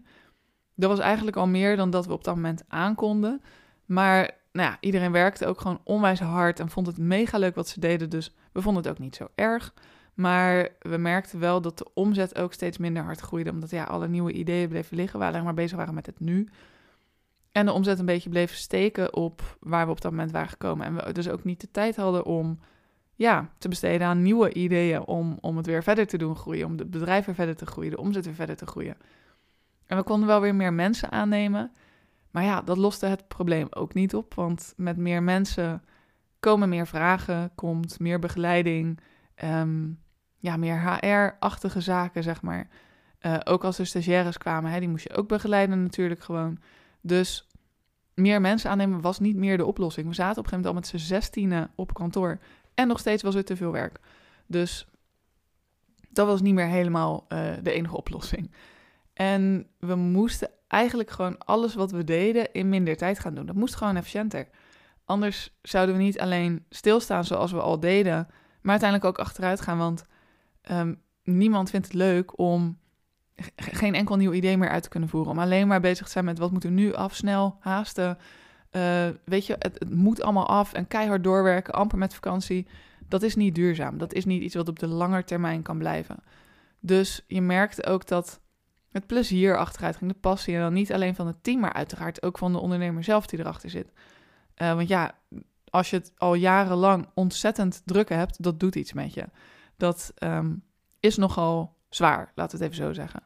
Dat 0.74 0.90
was 0.90 0.98
eigenlijk 0.98 1.36
al 1.36 1.46
meer 1.46 1.76
dan 1.76 1.90
dat 1.90 2.06
we 2.06 2.12
op 2.12 2.24
dat 2.24 2.34
moment 2.34 2.64
aankonden. 2.68 3.42
Maar 3.84 4.30
nou 4.52 4.70
ja, 4.70 4.76
iedereen 4.80 5.12
werkte 5.12 5.46
ook 5.46 5.60
gewoon 5.60 5.80
onwijs 5.84 6.20
hard 6.20 6.60
en 6.60 6.70
vond 6.70 6.86
het 6.86 6.98
mega 6.98 7.38
leuk 7.38 7.54
wat 7.54 7.68
ze 7.68 7.80
deden. 7.80 8.10
Dus 8.10 8.34
we 8.52 8.62
vonden 8.62 8.82
het 8.82 8.92
ook 8.92 8.98
niet 8.98 9.16
zo 9.16 9.28
erg. 9.34 9.74
Maar 10.14 10.68
we 10.78 10.96
merkten 10.96 11.38
wel 11.38 11.60
dat 11.60 11.78
de 11.78 11.86
omzet 11.94 12.38
ook 12.38 12.52
steeds 12.52 12.78
minder 12.78 13.02
hard 13.02 13.20
groeide. 13.20 13.50
Omdat 13.50 13.70
ja, 13.70 13.84
alle 13.84 14.08
nieuwe 14.08 14.32
ideeën 14.32 14.68
bleven 14.68 14.96
liggen. 14.96 15.18
We 15.18 15.24
alleen 15.24 15.44
maar 15.44 15.54
bezig 15.54 15.76
waren 15.76 15.94
met 15.94 16.06
het 16.06 16.20
nu. 16.20 16.48
En 17.52 17.66
de 17.66 17.72
omzet 17.72 17.98
een 17.98 18.06
beetje 18.06 18.30
bleef 18.30 18.54
steken 18.54 19.14
op 19.14 19.56
waar 19.60 19.84
we 19.86 19.92
op 19.92 20.00
dat 20.00 20.10
moment 20.10 20.30
waren 20.30 20.48
gekomen. 20.48 20.86
En 20.86 20.94
we 20.94 21.12
dus 21.12 21.28
ook 21.28 21.44
niet 21.44 21.60
de 21.60 21.70
tijd 21.70 21.96
hadden 21.96 22.24
om 22.24 22.58
ja, 23.14 23.50
te 23.58 23.68
besteden 23.68 24.06
aan 24.06 24.22
nieuwe 24.22 24.52
ideeën. 24.52 25.06
Om, 25.06 25.38
om 25.40 25.56
het 25.56 25.66
weer 25.66 25.82
verder 25.82 26.06
te 26.06 26.18
doen 26.18 26.36
groeien. 26.36 26.66
Om 26.66 26.76
de 26.76 26.86
bedrijf 26.86 27.24
weer 27.24 27.34
verder 27.34 27.56
te 27.56 27.66
groeien. 27.66 27.90
De 27.90 28.00
omzet 28.00 28.24
weer 28.24 28.34
verder 28.34 28.56
te 28.56 28.66
groeien. 28.66 28.96
En 29.86 29.96
we 29.96 30.02
konden 30.02 30.28
wel 30.28 30.40
weer 30.40 30.54
meer 30.54 30.72
mensen 30.72 31.10
aannemen. 31.10 31.72
Maar 32.30 32.42
ja, 32.42 32.62
dat 32.62 32.76
loste 32.76 33.06
het 33.06 33.28
probleem 33.28 33.66
ook 33.70 33.94
niet 33.94 34.14
op. 34.14 34.34
Want 34.34 34.74
met 34.76 34.96
meer 34.96 35.22
mensen 35.22 35.82
komen 36.40 36.68
meer 36.68 36.86
vragen, 36.86 37.50
komt 37.54 38.00
meer 38.00 38.18
begeleiding. 38.18 39.00
Ehm, 39.42 39.90
ja, 40.38 40.56
meer 40.56 40.80
HR-achtige 40.80 41.80
zaken, 41.80 42.22
zeg 42.22 42.42
maar. 42.42 42.68
Uh, 43.20 43.36
ook 43.44 43.64
als 43.64 43.78
er 43.78 43.86
stagiaires 43.86 44.38
kwamen, 44.38 44.70
hè, 44.70 44.78
die 44.78 44.88
moest 44.88 45.08
je 45.08 45.16
ook 45.16 45.28
begeleiden 45.28 45.82
natuurlijk 45.82 46.22
gewoon. 46.22 46.58
Dus 47.00 47.46
meer 48.14 48.40
mensen 48.40 48.70
aannemen 48.70 49.00
was 49.00 49.18
niet 49.18 49.36
meer 49.36 49.56
de 49.56 49.64
oplossing. 49.64 50.08
We 50.08 50.14
zaten 50.14 50.38
op 50.38 50.44
een 50.44 50.50
gegeven 50.50 50.72
moment 50.72 50.86
al 50.86 50.94
met 50.94 51.02
z'n 51.02 51.14
zestienen 51.14 51.70
op 51.74 51.94
kantoor. 51.94 52.38
En 52.74 52.88
nog 52.88 52.98
steeds 52.98 53.22
was 53.22 53.34
er 53.34 53.44
te 53.44 53.56
veel 53.56 53.72
werk. 53.72 54.00
Dus 54.46 54.86
dat 56.08 56.26
was 56.26 56.40
niet 56.40 56.54
meer 56.54 56.66
helemaal 56.66 57.26
uh, 57.28 57.52
de 57.62 57.72
enige 57.72 57.96
oplossing. 57.96 58.50
En 59.12 59.66
we 59.78 59.94
moesten 59.94 60.50
eigenlijk 60.68 61.10
gewoon 61.10 61.38
alles 61.38 61.74
wat 61.74 61.90
we 61.90 62.04
deden 62.04 62.52
in 62.52 62.68
minder 62.68 62.96
tijd 62.96 63.18
gaan 63.18 63.34
doen. 63.34 63.46
Dat 63.46 63.56
moest 63.56 63.74
gewoon 63.74 63.96
efficiënter. 63.96 64.48
Anders 65.04 65.58
zouden 65.62 65.96
we 65.96 66.02
niet 66.02 66.20
alleen 66.20 66.64
stilstaan 66.68 67.24
zoals 67.24 67.52
we 67.52 67.60
al 67.60 67.80
deden, 67.80 68.28
maar 68.62 68.70
uiteindelijk 68.70 69.10
ook 69.10 69.26
achteruit 69.26 69.60
gaan. 69.60 69.78
Want 69.78 70.06
um, 70.70 71.00
niemand 71.22 71.70
vindt 71.70 71.86
het 71.86 71.94
leuk 71.94 72.38
om 72.38 72.78
geen 73.56 73.94
enkel 73.94 74.16
nieuw 74.16 74.32
idee 74.32 74.56
meer 74.56 74.68
uit 74.68 74.82
te 74.82 74.88
kunnen 74.88 75.08
voeren. 75.08 75.32
Om 75.32 75.38
alleen 75.38 75.66
maar 75.66 75.80
bezig 75.80 76.06
te 76.06 76.12
zijn 76.12 76.24
met 76.24 76.38
wat 76.38 76.52
moet 76.52 76.64
er 76.64 76.70
nu 76.70 76.94
af, 76.94 77.14
snel, 77.14 77.56
haasten. 77.60 78.18
Uh, 78.70 79.08
weet 79.24 79.46
je, 79.46 79.56
het, 79.58 79.90
moet 79.90 80.22
allemaal 80.22 80.48
af 80.48 80.72
en 80.72 80.88
keihard 80.88 81.24
doorwerken, 81.24 81.74
amper 81.74 81.98
met 81.98 82.14
vakantie. 82.14 82.66
Dat 83.08 83.22
is 83.22 83.34
niet 83.34 83.54
duurzaam. 83.54 83.98
Dat 83.98 84.12
is 84.12 84.24
niet 84.24 84.42
iets 84.42 84.54
wat 84.54 84.68
op 84.68 84.78
de 84.78 84.86
lange 84.86 85.24
termijn 85.24 85.62
kan 85.62 85.78
blijven. 85.78 86.16
Dus 86.80 87.24
je 87.26 87.40
merkte 87.40 87.86
ook 87.86 88.06
dat 88.06 88.40
het 88.90 89.06
plezier 89.06 89.56
achteruit 89.56 89.96
ging, 89.96 90.12
de 90.12 90.18
passie. 90.18 90.54
En 90.54 90.60
dan 90.60 90.72
niet 90.72 90.92
alleen 90.92 91.14
van 91.14 91.26
het 91.26 91.42
team, 91.42 91.60
maar 91.60 91.72
uiteraard 91.72 92.22
ook 92.22 92.38
van 92.38 92.52
de 92.52 92.58
ondernemer 92.58 93.04
zelf 93.04 93.26
die 93.26 93.38
erachter 93.38 93.70
zit. 93.70 93.92
Uh, 94.62 94.74
want 94.74 94.88
ja, 94.88 95.14
als 95.72 95.90
je 95.90 95.96
het 95.96 96.12
al 96.16 96.34
jarenlang 96.34 97.08
ontzettend 97.14 97.82
druk 97.84 98.08
hebt, 98.08 98.42
dat 98.42 98.60
doet 98.60 98.74
iets 98.74 98.92
met 98.92 99.14
je. 99.14 99.24
Dat 99.76 100.12
um, 100.18 100.62
is 101.00 101.16
nogal 101.16 101.76
zwaar, 101.88 102.32
laten 102.34 102.58
we 102.58 102.64
het 102.64 102.72
even 102.72 102.86
zo 102.86 102.92
zeggen. 102.92 103.22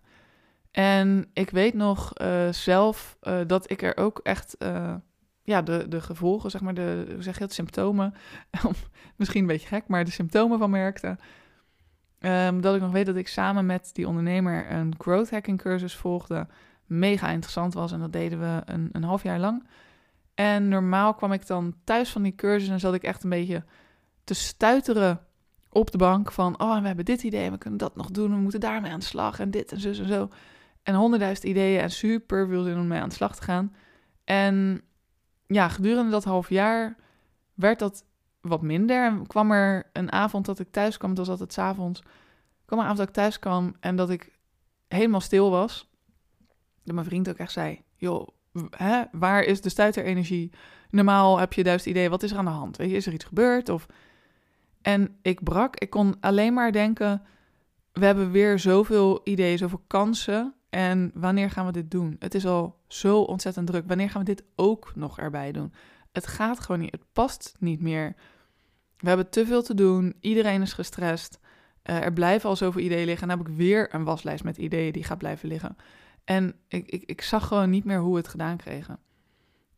En 0.70 1.31
ik 1.32 1.50
weet 1.50 1.75
nog 1.75 2.12
uh, 2.20 2.48
zelf 2.52 3.16
uh, 3.22 3.38
dat 3.46 3.70
ik 3.70 3.82
er 3.82 3.96
ook 3.96 4.20
echt, 4.22 4.56
uh, 4.58 4.94
ja, 5.43 5.62
de, 5.62 5.88
de 5.88 6.00
gevolgen, 6.00 6.50
zeg 6.50 6.60
maar, 6.60 6.75
de, 6.75 7.06
hoe 7.12 7.22
zeg 7.22 7.38
je 7.38 7.44
het, 7.44 7.52
symptomen, 7.52 8.14
misschien 9.16 9.40
een 9.40 9.46
beetje 9.46 9.69
gek, 9.69 9.88
maar 9.88 10.04
de 10.04 10.10
symptomen 10.10 10.58
van 10.58 10.70
merkte. 10.70 11.16
Um, 12.20 12.60
dat 12.60 12.75
ik 12.75 12.81
nog 12.81 12.93
weet 12.93 13.06
dat 13.06 13.16
ik 13.16 13.28
samen 13.28 13.66
met 13.66 13.90
die 13.93 14.08
ondernemer 14.08 14.70
een 14.70 14.94
growth 14.98 15.31
hacking 15.31 15.58
cursus 15.58 15.94
volgde. 15.94 16.46
Mega 16.84 17.29
interessant 17.31 17.74
was 17.74 17.93
en 17.93 18.00
dat 18.00 18.12
deden 18.12 18.41
we 18.41 18.62
een, 18.65 18.88
een 18.93 19.05
half 19.05 19.22
jaar 19.22 19.38
lang. 19.38 19.67
En 20.36 20.69
normaal 20.69 21.14
kwam 21.14 21.32
ik 21.32 21.46
dan 21.46 21.74
thuis 21.84 22.10
van 22.10 22.22
die 22.22 22.34
cursus 22.34 22.69
en 22.69 22.81
zat 22.81 22.94
ik 22.94 23.02
echt 23.02 23.24
een 23.24 23.31
beetje 23.31 23.64
te 24.24 24.34
stuiteren 24.34 25.20
op 25.70 25.90
de 25.90 25.98
bank 25.98 26.32
van, 26.32 26.60
oh, 26.60 26.81
we 26.81 26.86
hebben 26.86 27.05
dit 27.05 27.22
idee 27.22 27.50
we 27.50 27.58
kunnen 27.58 27.78
dat 27.78 27.96
nog 27.96 28.10
doen, 28.10 28.31
we 28.31 28.36
moeten 28.36 28.60
daarmee 28.60 28.93
aan 28.93 28.98
de 28.98 29.05
slag 29.05 29.40
en 29.40 29.50
dit 29.50 29.72
en 29.72 29.81
zo 29.81 29.88
en 29.88 30.08
zo. 30.08 30.28
En 30.82 30.94
honderdduizend 30.94 31.46
ideeën 31.46 31.81
en 31.81 31.90
super 31.90 32.48
veel 32.48 32.62
zin 32.62 32.78
om 32.78 32.86
mee 32.86 33.00
aan 33.00 33.08
de 33.08 33.14
slag 33.14 33.36
te 33.36 33.43
gaan. 33.43 33.74
En 34.24 34.82
ja, 35.46 35.69
gedurende 35.69 36.10
dat 36.10 36.24
half 36.24 36.48
jaar 36.48 36.96
werd 37.55 37.78
dat 37.78 38.05
wat 38.40 38.62
minder. 38.62 39.05
En 39.05 39.26
kwam 39.26 39.50
er 39.50 39.90
een 39.93 40.12
avond 40.12 40.46
dat 40.46 40.58
ik 40.58 40.70
thuis 40.70 40.96
kwam, 40.96 41.10
het 41.10 41.19
was 41.19 41.28
altijd 41.28 41.52
s 41.52 41.58
avonds, 41.58 42.02
kwam 42.64 42.78
een 42.78 42.84
avond 42.84 42.98
dat 42.98 43.08
ik 43.08 43.14
thuis 43.14 43.38
kwam 43.38 43.74
en 43.81 43.96
dat 43.96 44.10
ik 44.10 44.38
helemaal 44.88 45.20
stil 45.20 45.50
was. 45.50 45.90
Dat 46.84 46.94
mijn 46.94 47.06
vriend 47.06 47.28
ook 47.28 47.36
echt 47.36 47.52
zei, 47.52 47.82
joh, 47.96 48.28
hè, 48.70 49.03
waar 49.13 49.43
is 49.43 49.60
de 49.60 49.69
stuiterenergie? 49.69 50.51
Normaal 50.91 51.39
heb 51.39 51.53
je 51.53 51.63
duizend 51.63 51.91
ideeën, 51.91 52.10
wat 52.10 52.22
is 52.22 52.31
er 52.31 52.39
aan 52.39 52.44
de 52.44 52.51
hand? 52.51 52.77
Weet 52.77 52.91
je, 52.91 52.96
is 52.96 53.06
er 53.06 53.13
iets 53.13 53.25
gebeurd? 53.25 53.69
Of... 53.69 53.86
En 54.82 55.17
ik 55.22 55.43
brak, 55.43 55.77
ik 55.77 55.91
kon 55.91 56.15
alleen 56.20 56.55
maar 56.55 56.72
denken, 56.72 57.22
we 57.93 58.05
hebben 58.05 58.31
weer 58.31 58.58
zoveel 58.58 59.20
ideeën, 59.25 59.58
zoveel 59.58 59.82
kansen. 59.86 60.55
En 60.70 61.10
wanneer 61.15 61.51
gaan 61.51 61.67
we 61.67 61.72
dit 61.72 61.91
doen? 61.91 62.17
Het 62.19 62.34
is 62.34 62.46
al 62.46 62.79
zo 62.89 63.20
ontzettend 63.20 63.67
druk. 63.67 63.84
Wanneer 63.86 64.10
gaan 64.10 64.25
we 64.25 64.34
dit 64.34 64.44
ook 64.56 64.93
nog 64.94 65.19
erbij 65.19 65.53
doen? 65.53 65.72
Het 66.13 66.27
gaat 66.27 66.60
gewoon 66.60 66.81
niet. 66.81 66.93
Het 66.93 67.05
past 67.13 67.55
niet 67.58 67.81
meer. 67.81 68.15
We 68.96 69.08
hebben 69.08 69.31
te 69.31 69.46
veel 69.46 69.63
te 69.63 69.75
doen. 69.75 70.15
Iedereen 70.20 70.63
is 70.63 70.72
gestrest. 70.72 71.39
Uh, 71.84 72.03
er 72.03 72.13
blijven 72.13 72.48
al 72.48 72.56
zoveel 72.56 72.81
ideeën 72.81 73.06
liggen. 73.06 73.29
En 73.29 73.36
dan 73.36 73.46
heb 73.46 73.48
ik 73.48 73.56
weer 73.56 73.94
een 73.94 74.05
waslijst 74.05 74.44
met 74.44 74.56
ideeën 74.56 74.93
die 74.93 75.05
gaat 75.05 75.19
blijven 75.19 75.48
liggen. 75.48 75.77
En 76.26 76.54
ik, 76.68 76.88
ik, 76.88 77.02
ik 77.02 77.22
zag 77.22 77.46
gewoon 77.46 77.70
niet 77.70 77.84
meer 77.84 77.98
hoe 77.98 78.12
we 78.12 78.18
het 78.18 78.28
gedaan 78.28 78.56
kregen. 78.56 78.98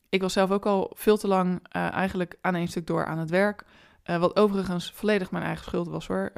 Ik 0.08 0.20
was 0.20 0.32
zelf 0.32 0.50
ook 0.50 0.66
al 0.66 0.92
veel 0.94 1.16
te 1.16 1.28
lang 1.28 1.50
uh, 1.50 1.92
eigenlijk 1.92 2.36
aan 2.40 2.54
één 2.54 2.68
stuk 2.68 2.86
door 2.86 3.06
aan 3.06 3.18
het 3.18 3.30
werk. 3.30 3.64
Uh, 4.04 4.18
wat 4.18 4.36
overigens 4.36 4.92
volledig 4.92 5.30
mijn 5.30 5.44
eigen 5.44 5.64
schuld 5.64 5.88
was 5.88 6.06
hoor. 6.06 6.30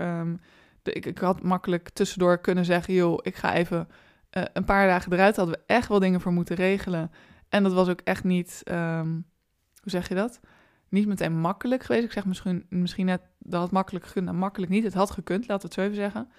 De, 0.83 0.93
ik, 0.93 1.07
ik, 1.07 1.19
had 1.19 1.43
makkelijk 1.43 1.89
tussendoor 1.89 2.39
kunnen 2.39 2.65
zeggen: 2.65 2.95
joh, 2.95 3.19
ik 3.23 3.37
ga 3.37 3.55
even 3.55 3.89
uh, 4.37 4.43
een 4.53 4.65
paar 4.65 4.87
dagen 4.87 5.13
eruit. 5.13 5.37
Hadden 5.37 5.55
we 5.55 5.63
echt 5.67 5.89
wel 5.89 5.99
dingen 5.99 6.21
voor 6.21 6.33
moeten 6.33 6.57
regelen. 6.57 7.11
En 7.49 7.63
dat 7.63 7.73
was 7.73 7.89
ook 7.89 8.01
echt 8.01 8.25
niet, 8.25 8.63
um, 8.71 9.25
hoe 9.83 9.91
zeg 9.91 10.09
je 10.09 10.15
dat? 10.15 10.41
Niet 10.89 11.07
meteen 11.07 11.39
makkelijk 11.39 11.83
geweest. 11.83 12.05
Ik 12.05 12.13
zeg 12.13 12.25
misschien, 12.25 12.67
misschien 12.69 13.07
net 13.07 13.23
dat 13.39 13.63
het 13.63 13.71
makkelijk 13.71 14.07
gekund, 14.07 14.25
nou, 14.25 14.37
makkelijk 14.37 14.73
niet. 14.73 14.85
Het 14.85 14.95
had 14.95 15.11
gekund, 15.11 15.49
laten 15.49 15.69
we 15.69 15.75
het 15.75 15.75
zo 15.75 15.81
even 15.81 15.97
zeggen. 15.97 16.31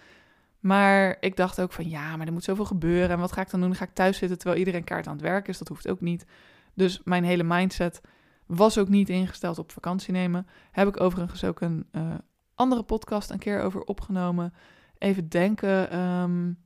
Maar 0.61 1.17
ik 1.19 1.35
dacht 1.35 1.61
ook 1.61 1.71
van 1.71 1.89
ja, 1.89 2.17
maar 2.17 2.27
er 2.27 2.33
moet 2.33 2.43
zoveel 2.43 2.65
gebeuren. 2.65 3.09
En 3.09 3.19
wat 3.19 3.31
ga 3.31 3.41
ik 3.41 3.49
dan 3.49 3.61
doen? 3.61 3.75
Ga 3.75 3.85
ik 3.85 3.93
thuis 3.93 4.17
zitten 4.17 4.37
terwijl 4.37 4.59
iedereen 4.59 4.83
kaart 4.83 5.07
aan 5.07 5.13
het 5.13 5.21
werk 5.21 5.47
is. 5.47 5.57
Dat 5.57 5.67
hoeft 5.67 5.89
ook 5.89 6.01
niet. 6.01 6.25
Dus 6.73 7.01
mijn 7.03 7.23
hele 7.23 7.43
mindset 7.43 8.01
was 8.45 8.77
ook 8.77 8.89
niet 8.89 9.09
ingesteld 9.09 9.59
op 9.59 9.71
vakantie 9.71 10.13
nemen. 10.13 10.47
Heb 10.71 10.87
ik 10.87 10.99
overigens 10.99 11.43
ook 11.43 11.61
een 11.61 11.87
uh, 11.91 12.13
andere 12.55 12.83
podcast 12.83 13.29
een 13.29 13.39
keer 13.39 13.61
over 13.61 13.81
opgenomen. 13.81 14.53
Even 14.97 15.29
denken, 15.29 15.99
um, 15.99 16.57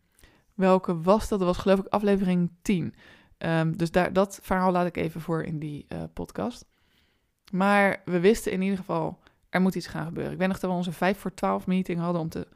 welke 0.53 1.01
was 1.01 1.27
dat? 1.27 1.39
Dat 1.39 1.47
was 1.47 1.57
geloof 1.57 1.79
ik 1.79 1.87
aflevering 1.87 2.51
10. 2.61 2.83
Um, 2.83 2.93
ehm, 3.37 3.71
dus 3.71 3.91
daar, 3.91 4.13
dat 4.13 4.39
verhaal 4.41 4.71
laat 4.71 4.85
ik 4.85 4.97
even 4.97 5.21
voor 5.21 5.43
in 5.43 5.59
die 5.59 5.85
uh, 5.89 6.03
podcast. 6.13 6.65
Maar 7.51 8.01
we 8.05 8.19
wisten 8.19 8.51
in 8.51 8.61
ieder 8.61 8.77
geval, 8.77 9.19
er 9.49 9.61
moet 9.61 9.75
iets 9.75 9.87
gaan 9.87 10.05
gebeuren. 10.05 10.31
Ik 10.31 10.37
weet 10.37 10.47
nog 10.47 10.59
dat 10.59 10.69
we 10.69 10.75
onze 10.75 10.91
5 10.91 11.17
voor 11.17 11.33
12 11.33 11.67
meeting 11.67 11.99
hadden 11.99 12.21
om 12.21 12.29
te, 12.29 12.47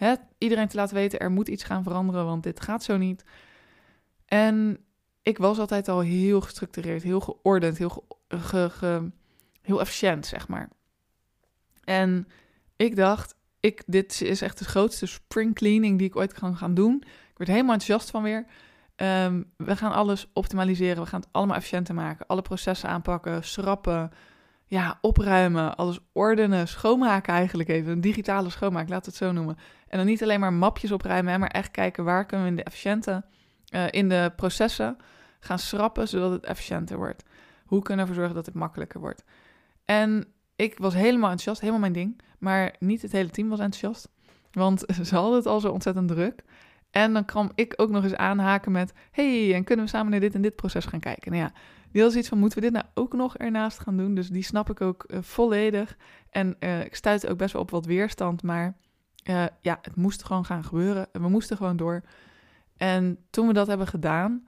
hè, 0.00 0.14
iedereen 0.38 0.68
te 0.68 0.76
laten 0.76 0.94
weten, 0.94 1.18
er 1.18 1.30
moet 1.30 1.48
iets 1.48 1.64
gaan 1.64 1.82
veranderen, 1.82 2.24
want 2.24 2.42
dit 2.42 2.60
gaat 2.60 2.82
zo 2.82 2.96
niet. 2.96 3.24
En 4.24 4.78
ik 5.22 5.38
was 5.38 5.58
altijd 5.58 5.88
al 5.88 6.00
heel 6.00 6.40
gestructureerd, 6.40 7.02
heel 7.02 7.20
geordend, 7.20 7.78
heel, 7.78 8.04
ge, 8.28 9.10
heel 9.62 9.80
efficiënt, 9.80 10.26
zeg 10.26 10.48
maar. 10.48 10.68
En 11.84 12.28
ik 12.76 12.96
dacht, 12.96 13.34
ik, 13.60 13.82
dit 13.86 14.20
is 14.20 14.42
echt 14.42 14.58
de 14.58 14.64
grootste 14.64 15.06
spring 15.06 15.54
cleaning 15.54 15.98
die 15.98 16.06
ik 16.06 16.16
ooit 16.16 16.32
kan 16.32 16.56
gaan 16.56 16.74
doen. 16.74 17.02
Ik 17.02 17.36
word 17.36 17.48
helemaal 17.48 17.72
enthousiast 17.72 18.10
van 18.10 18.22
weer. 18.22 18.46
Um, 18.96 19.52
we 19.56 19.76
gaan 19.76 19.92
alles 19.92 20.26
optimaliseren. 20.32 21.02
We 21.02 21.08
gaan 21.08 21.20
het 21.20 21.28
allemaal 21.32 21.56
efficiënter 21.56 21.94
maken. 21.94 22.26
Alle 22.26 22.42
processen 22.42 22.88
aanpakken, 22.88 23.44
schrappen, 23.44 24.10
ja, 24.66 24.98
opruimen, 25.00 25.76
alles 25.76 25.98
ordenen, 26.12 26.68
schoonmaken 26.68 27.34
eigenlijk 27.34 27.68
even. 27.68 27.92
Een 27.92 28.00
digitale 28.00 28.50
schoonmaak, 28.50 28.88
laat 28.88 29.06
het 29.06 29.14
zo 29.14 29.32
noemen. 29.32 29.58
En 29.90 29.98
dan 29.98 30.06
niet 30.06 30.22
alleen 30.22 30.40
maar 30.40 30.52
mapjes 30.52 30.92
opruimen, 30.92 31.40
maar 31.40 31.48
echt 31.48 31.70
kijken 31.70 32.04
waar 32.04 32.26
kunnen 32.26 32.46
we 32.46 32.52
in 32.52 32.56
de 32.56 32.64
efficiënte, 32.64 33.24
uh, 33.74 33.84
in 33.90 34.08
de 34.08 34.32
processen 34.36 34.96
gaan 35.40 35.58
schrappen, 35.58 36.08
zodat 36.08 36.30
het 36.30 36.44
efficiënter 36.44 36.96
wordt. 36.96 37.24
Hoe 37.64 37.82
kunnen 37.82 38.04
we 38.04 38.10
ervoor 38.10 38.24
zorgen 38.24 38.34
dat 38.34 38.46
het 38.46 38.54
makkelijker 38.54 39.00
wordt? 39.00 39.24
En 39.84 40.26
ik 40.56 40.78
was 40.78 40.94
helemaal 40.94 41.30
enthousiast, 41.30 41.60
helemaal 41.60 41.80
mijn 41.80 41.92
ding. 41.92 42.20
Maar 42.38 42.74
niet 42.78 43.02
het 43.02 43.12
hele 43.12 43.30
team 43.30 43.48
was 43.48 43.58
enthousiast. 43.58 44.08
Want 44.52 44.84
ze 45.06 45.14
hadden 45.14 45.34
het 45.34 45.46
al 45.46 45.60
zo 45.60 45.70
ontzettend 45.70 46.08
druk. 46.08 46.44
En 46.90 47.12
dan 47.12 47.24
kwam 47.24 47.50
ik 47.54 47.74
ook 47.76 47.90
nog 47.90 48.04
eens 48.04 48.14
aanhaken 48.14 48.72
met... 48.72 48.92
hey, 49.10 49.54
en 49.54 49.64
kunnen 49.64 49.84
we 49.84 49.90
samen 49.90 50.10
naar 50.10 50.20
dit 50.20 50.34
en 50.34 50.42
dit 50.42 50.56
proces 50.56 50.84
gaan 50.84 51.00
kijken? 51.00 51.32
Nou 51.32 51.44
ja, 51.44 51.52
die 51.92 52.02
was 52.02 52.16
iets 52.16 52.28
van, 52.28 52.38
moeten 52.38 52.58
we 52.58 52.64
dit 52.64 52.74
nou 52.74 52.84
ook 52.94 53.12
nog 53.12 53.36
ernaast 53.36 53.78
gaan 53.78 53.96
doen? 53.96 54.14
Dus 54.14 54.28
die 54.28 54.42
snap 54.42 54.70
ik 54.70 54.80
ook 54.80 55.04
uh, 55.06 55.18
volledig. 55.22 55.96
En 56.30 56.56
uh, 56.60 56.84
ik 56.84 56.94
stuitte 56.94 57.28
ook 57.28 57.38
best 57.38 57.52
wel 57.52 57.62
op 57.62 57.70
wat 57.70 57.86
weerstand, 57.86 58.42
maar 58.42 58.76
uh, 59.24 59.44
ja, 59.60 59.78
het 59.82 59.96
moest 59.96 60.24
gewoon 60.24 60.44
gaan 60.44 60.64
gebeuren. 60.64 61.08
We 61.12 61.28
moesten 61.28 61.56
gewoon 61.56 61.76
door. 61.76 62.02
En 62.76 63.18
toen 63.30 63.46
we 63.46 63.52
dat 63.52 63.66
hebben 63.66 63.86
gedaan, 63.86 64.46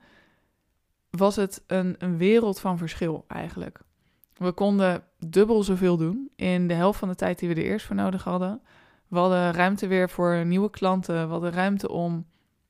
was 1.09 1.35
het 1.35 1.63
een, 1.67 1.95
een 1.97 2.17
wereld 2.17 2.59
van 2.59 2.77
verschil 2.77 3.25
eigenlijk. 3.27 3.79
We 4.33 4.51
konden 4.51 5.03
dubbel 5.27 5.63
zoveel 5.63 5.97
doen 5.97 6.29
in 6.35 6.67
de 6.67 6.73
helft 6.73 6.99
van 6.99 7.07
de 7.07 7.15
tijd 7.15 7.39
die 7.39 7.49
we 7.49 7.55
er 7.55 7.63
eerst 7.63 7.85
voor 7.85 7.95
nodig 7.95 8.23
hadden. 8.23 8.61
We 9.07 9.17
hadden 9.17 9.53
ruimte 9.53 9.87
weer 9.87 10.09
voor 10.09 10.45
nieuwe 10.45 10.69
klanten. 10.69 11.25
We 11.25 11.31
hadden 11.31 11.51
ruimte 11.51 11.89
om 11.89 12.25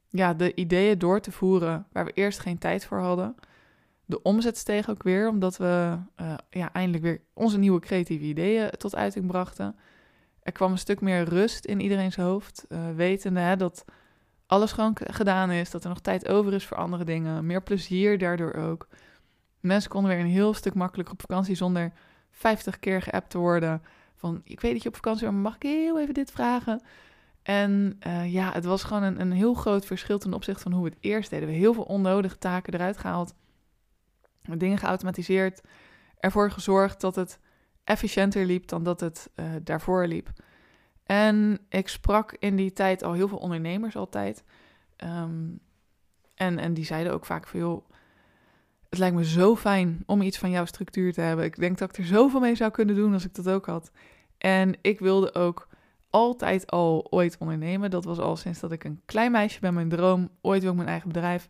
ja, 0.10 0.34
de 0.34 0.56
ideeën 0.56 1.00
door 1.00 1.20
te 1.20 1.32
voeren 1.32 1.88
waar 1.92 2.06
we 2.06 2.12
eerst 2.12 2.40
geen 2.40 2.58
tijd 2.58 2.86
voor 2.86 3.00
hadden. 3.00 3.36
De 4.06 4.22
omzet 4.22 4.58
steeg 4.58 4.90
ook 4.90 5.04
weer, 5.04 5.30
omdat 5.30 5.58
we 5.58 5.98
uh, 6.22 6.34
ja, 6.50 6.74
eindelijk 6.74 7.04
weer 7.04 7.22
onze 7.34 7.58
nieuwe 7.58 7.80
creatieve 7.80 8.26
ideeën 8.26 8.70
tot 8.70 8.96
uiting 8.96 9.28
brachten. 9.28 9.76
Er 10.44 10.52
kwam 10.52 10.72
een 10.72 10.78
stuk 10.78 11.02
meer 11.02 11.24
rust 11.24 11.66
in 11.66 11.80
iedereen's 11.80 12.16
hoofd, 12.16 12.66
uh, 12.70 12.80
wetende 12.96 13.40
hè, 13.40 13.56
dat 13.56 13.86
alles 14.46 14.72
gewoon 14.72 14.98
gedaan 15.04 15.52
is, 15.52 15.72
dat 15.72 15.84
er 15.84 15.90
nog 15.90 16.02
tijd 16.02 16.28
over 16.28 16.54
is 16.54 16.66
voor 16.66 16.78
andere 16.78 17.04
dingen, 17.04 17.46
meer 17.46 17.64
plezier 17.64 18.18
daardoor 18.18 18.54
ook. 18.54 18.88
Mensen 19.60 19.90
konden 19.90 20.12
weer 20.12 20.20
een 20.20 20.32
heel 20.32 20.54
stuk 20.54 20.74
makkelijker 20.74 21.14
op 21.14 21.22
vakantie 21.22 21.56
zonder 21.56 21.92
50 22.32 22.80
keer 22.80 23.02
geappt 23.02 23.30
te 23.30 23.38
worden. 23.38 23.82
Van 24.16 24.42
ik 24.44 24.60
weet 24.60 24.74
dat 24.74 24.84
je 24.84 24.90
op 24.90 24.96
vakantie 24.96 25.24
bent, 25.24 25.34
maar 25.34 25.44
mag 25.44 25.56
ik 25.56 25.64
heel 25.64 26.00
even 26.00 26.14
dit 26.14 26.32
vragen? 26.32 26.82
En 27.44 28.00
uh, 28.08 28.34
ja, 28.34 28.52
het 28.52 28.66
was 28.66 28.84
gewoon 28.84 29.04
een, 29.04 29.22
een 29.22 29.32
heel 29.32 29.54
groot 29.54 29.86
verschil 29.86 30.18
ten 30.18 30.34
opzichte 30.34 30.64
van 30.64 30.72
hoe 30.72 30.84
we 30.84 30.90
het 30.90 30.98
eerst 31.02 31.30
deden. 31.30 31.48
We 31.48 31.54
heel 31.54 31.74
veel 31.74 31.84
onnodige 31.84 32.38
taken 32.38 32.74
eruit 32.74 32.98
gehaald, 32.98 33.34
dingen 34.42 34.78
geautomatiseerd, 34.78 35.62
ervoor 36.20 36.52
gezorgd 36.52 37.02
dat 37.02 37.16
het 37.16 37.40
efficiënter 37.84 38.46
liep 38.46 38.68
dan 38.68 38.84
dat 38.84 39.00
het 39.00 39.30
uh, 39.36 39.46
daarvoor 39.64 40.08
liep. 40.08 40.30
En 41.04 41.60
ik 41.70 41.88
sprak 41.88 42.36
in 42.40 42.56
die 42.56 42.74
tijd 42.74 43.04
al 43.04 43.14
heel 43.14 43.28
veel 43.28 43.38
ondernemers 43.38 43.96
altijd. 43.96 44.44
Um, 45.04 45.60
en, 46.36 46.60
en 46.60 46.74
die 46.74 46.86
zeiden 46.86 47.14
ook 47.14 47.26
vaak 47.26 47.48
veel 47.48 47.86
het 48.94 49.02
lijkt 49.02 49.16
me 49.16 49.26
zo 49.26 49.56
fijn 49.56 50.04
om 50.06 50.22
iets 50.22 50.38
van 50.38 50.50
jouw 50.50 50.66
structuur 50.66 51.14
te 51.14 51.22
hebben. 51.22 51.46
Ik 51.46 51.60
denk 51.60 51.78
dat 51.78 51.90
ik 51.90 51.98
er 51.98 52.06
zoveel 52.06 52.40
mee 52.40 52.56
zou 52.56 52.72
kunnen 52.72 52.96
doen 52.96 53.14
als 53.14 53.26
ik 53.26 53.36
dat 53.36 53.50
ook 53.50 53.66
had. 53.66 53.92
En 54.38 54.78
ik 54.82 55.00
wilde 55.00 55.34
ook 55.34 55.68
altijd 56.10 56.72
al 56.72 57.08
ooit 57.10 57.38
ondernemen. 57.40 57.90
Dat 57.90 58.06
was 58.06 58.20
al 58.20 58.36
sinds 58.36 58.60
dat 58.60 58.72
ik 58.72 58.84
een 58.84 59.02
klein 59.06 59.32
meisje 59.32 59.60
ben, 59.60 59.74
mijn 59.74 59.90
droom. 59.90 60.30
Ooit 60.42 60.62
wil 60.62 60.72
ik 60.72 60.78
mijn 60.78 60.90
eigen 60.90 61.08
bedrijf. 61.08 61.50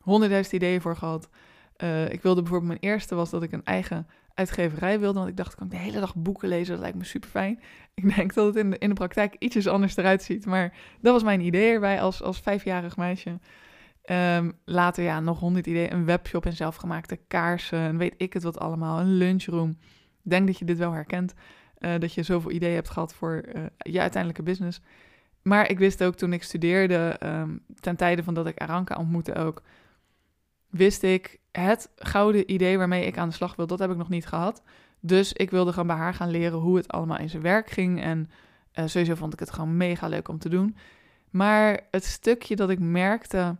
Honderdduizend 0.00 0.54
ideeën 0.54 0.80
voor 0.80 0.96
gehad. 0.96 1.28
Uh, 1.76 2.12
ik 2.12 2.22
wilde 2.22 2.40
bijvoorbeeld, 2.40 2.80
mijn 2.80 2.92
eerste 2.92 3.14
was 3.14 3.30
dat 3.30 3.42
ik 3.42 3.52
een 3.52 3.64
eigen 3.64 4.06
uitgeverij 4.40 5.00
wilde. 5.00 5.18
Want 5.18 5.30
ik 5.30 5.36
dacht, 5.36 5.54
kan 5.54 5.66
ik 5.66 5.72
de 5.72 5.78
hele 5.78 6.00
dag 6.00 6.14
boeken 6.14 6.48
lezen? 6.48 6.72
Dat 6.72 6.82
lijkt 6.82 6.98
me 6.98 7.04
super 7.04 7.30
fijn. 7.30 7.60
Ik 7.94 8.14
denk 8.14 8.34
dat 8.34 8.46
het 8.46 8.56
in 8.56 8.70
de, 8.70 8.78
in 8.78 8.88
de 8.88 8.94
praktijk 8.94 9.36
ietsjes 9.38 9.66
anders 9.66 9.96
eruit 9.96 10.22
ziet. 10.22 10.46
Maar 10.46 10.76
dat 11.00 11.12
was 11.12 11.22
mijn 11.22 11.40
idee 11.40 11.72
erbij 11.72 12.00
als, 12.00 12.22
als 12.22 12.40
vijfjarig 12.40 12.96
meisje. 12.96 13.38
Um, 14.10 14.58
later 14.64 15.04
ja, 15.04 15.20
nog 15.20 15.38
honderd 15.38 15.66
ideeën. 15.66 15.92
Een 15.92 16.04
webshop 16.04 16.46
en 16.46 16.56
zelfgemaakte 16.56 17.16
kaarsen. 17.28 17.78
En 17.78 17.96
weet 17.96 18.14
ik 18.16 18.32
het 18.32 18.42
wat 18.42 18.58
allemaal. 18.58 19.00
Een 19.00 19.16
lunchroom. 19.16 19.78
Denk 20.22 20.46
dat 20.46 20.58
je 20.58 20.64
dit 20.64 20.78
wel 20.78 20.92
herkent. 20.92 21.34
Uh, 21.78 21.98
dat 21.98 22.14
je 22.14 22.22
zoveel 22.22 22.50
ideeën 22.50 22.74
hebt 22.74 22.90
gehad 22.90 23.14
voor 23.14 23.44
uh, 23.54 23.62
je 23.76 24.00
uiteindelijke 24.00 24.42
business. 24.42 24.80
Maar 25.42 25.70
ik 25.70 25.78
wist 25.78 26.04
ook 26.04 26.14
toen 26.14 26.32
ik 26.32 26.42
studeerde, 26.42 27.16
um, 27.22 27.64
ten 27.80 27.96
tijde 27.96 28.22
van 28.22 28.34
dat 28.34 28.46
ik 28.46 28.58
Aranka 28.58 28.96
ontmoette 28.96 29.34
ook, 29.34 29.62
wist 30.68 31.02
ik 31.02 31.39
het 31.52 31.90
gouden 31.96 32.52
idee 32.52 32.78
waarmee 32.78 33.06
ik 33.06 33.18
aan 33.18 33.28
de 33.28 33.34
slag 33.34 33.56
wil, 33.56 33.66
dat 33.66 33.78
heb 33.78 33.90
ik 33.90 33.96
nog 33.96 34.08
niet 34.08 34.26
gehad. 34.26 34.62
Dus 35.00 35.32
ik 35.32 35.50
wilde 35.50 35.70
gewoon 35.70 35.86
bij 35.86 35.96
haar 35.96 36.14
gaan 36.14 36.30
leren 36.30 36.58
hoe 36.58 36.76
het 36.76 36.88
allemaal 36.88 37.18
in 37.18 37.28
zijn 37.28 37.42
werk 37.42 37.70
ging. 37.70 38.02
En 38.02 38.30
uh, 38.74 38.86
sowieso 38.86 39.14
vond 39.14 39.32
ik 39.32 39.38
het 39.38 39.50
gewoon 39.50 39.76
mega 39.76 40.08
leuk 40.08 40.28
om 40.28 40.38
te 40.38 40.48
doen. 40.48 40.76
Maar 41.30 41.80
het 41.90 42.04
stukje 42.04 42.56
dat 42.56 42.70
ik 42.70 42.78
merkte 42.78 43.56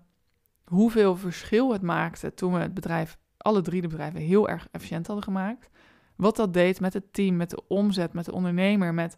hoeveel 0.65 1.17
verschil 1.17 1.73
het 1.73 1.83
maakte 1.83 2.35
toen 2.35 2.53
we 2.53 2.59
het 2.59 2.75
bedrijf, 2.75 3.19
alle 3.37 3.63
drie 3.63 3.81
de 3.81 3.89
bedrijven, 3.89 4.21
heel 4.21 4.49
erg 4.49 4.69
efficiënt 4.71 5.07
hadden 5.07 5.25
gemaakt. 5.25 5.71
Wat 6.17 6.37
dat 6.37 6.55
deed 6.55 6.81
met 6.81 6.93
het 6.93 7.13
team, 7.13 7.37
met 7.37 7.51
de 7.51 7.69
omzet, 7.69 8.13
met 8.13 8.25
de 8.25 8.33
ondernemer, 8.33 8.95
met 8.95 9.17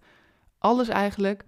alles 0.58 0.88
eigenlijk. 0.88 1.44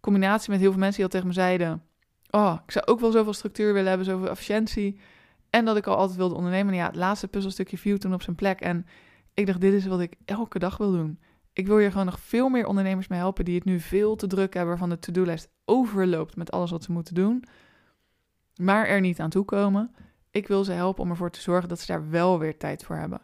Combinatie 0.00 0.50
met 0.50 0.60
heel 0.60 0.70
veel 0.70 0.80
mensen 0.80 0.96
die 0.96 1.04
al 1.04 1.10
tegen 1.10 1.26
me 1.26 1.32
zeiden: 1.32 1.82
Oh, 2.30 2.58
ik 2.64 2.70
zou 2.70 2.86
ook 2.86 3.00
wel 3.00 3.10
zoveel 3.10 3.32
structuur 3.32 3.72
willen 3.72 3.88
hebben, 3.88 4.06
zoveel 4.06 4.28
efficiëntie. 4.28 5.00
En 5.52 5.64
dat 5.64 5.76
ik 5.76 5.86
al 5.86 5.96
altijd 5.96 6.18
wilde 6.18 6.34
ondernemen. 6.34 6.72
En 6.72 6.78
ja, 6.78 6.86
het 6.86 6.96
laatste 6.96 7.28
puzzelstukje 7.28 7.78
viel 7.78 7.98
toen 7.98 8.14
op 8.14 8.22
zijn 8.22 8.36
plek. 8.36 8.60
En 8.60 8.86
ik 9.34 9.46
dacht: 9.46 9.60
Dit 9.60 9.72
is 9.72 9.86
wat 9.86 10.00
ik 10.00 10.14
elke 10.24 10.58
dag 10.58 10.76
wil 10.76 10.92
doen. 10.92 11.18
Ik 11.52 11.66
wil 11.66 11.78
hier 11.78 11.90
gewoon 11.90 12.06
nog 12.06 12.20
veel 12.20 12.48
meer 12.48 12.66
ondernemers 12.66 13.08
mee 13.08 13.18
helpen 13.18 13.44
die 13.44 13.54
het 13.54 13.64
nu 13.64 13.80
veel 13.80 14.16
te 14.16 14.26
druk 14.26 14.54
hebben, 14.54 14.78
van 14.78 14.88
de 14.88 14.98
to-do-lijst 14.98 15.48
overloopt 15.64 16.36
met 16.36 16.50
alles 16.50 16.70
wat 16.70 16.84
ze 16.84 16.92
moeten 16.92 17.14
doen 17.14 17.44
maar 18.56 18.86
er 18.86 19.00
niet 19.00 19.20
aan 19.20 19.30
toe 19.30 19.44
komen. 19.44 19.94
Ik 20.30 20.48
wil 20.48 20.64
ze 20.64 20.72
helpen 20.72 21.02
om 21.02 21.10
ervoor 21.10 21.30
te 21.30 21.40
zorgen 21.40 21.68
dat 21.68 21.80
ze 21.80 21.86
daar 21.86 22.10
wel 22.10 22.38
weer 22.38 22.58
tijd 22.58 22.84
voor 22.84 22.96
hebben. 22.96 23.20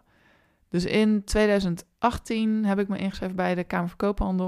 Dus 0.68 0.85
in 0.85 1.25
2018 1.25 2.64
heb 2.64 2.78
ik 2.78 2.88
me 2.88 2.99
ingeschreven 2.99 3.37
bij 3.37 3.54
de 3.54 3.64
Kamer 3.64 3.88
van 3.88 3.97
Koophandel. 3.97 4.47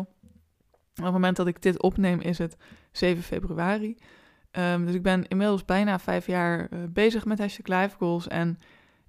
Op 0.94 1.04
het 1.04 1.12
moment 1.12 1.36
dat 1.36 1.46
ik 1.46 1.62
dit 1.62 1.82
opneem 1.82 2.20
is 2.20 2.38
het 2.38 2.56
7 2.92 3.22
februari. 3.22 3.96
Um, 4.58 4.86
dus 4.86 4.94
ik 4.94 5.02
ben 5.02 5.28
inmiddels 5.28 5.64
bijna 5.64 5.98
vijf 5.98 6.26
jaar 6.26 6.68
uh, 6.70 6.78
bezig 6.88 7.24
met 7.24 7.38
hashtag 7.38 7.80
Life 7.80 7.96
Goals. 7.96 8.28
En 8.28 8.58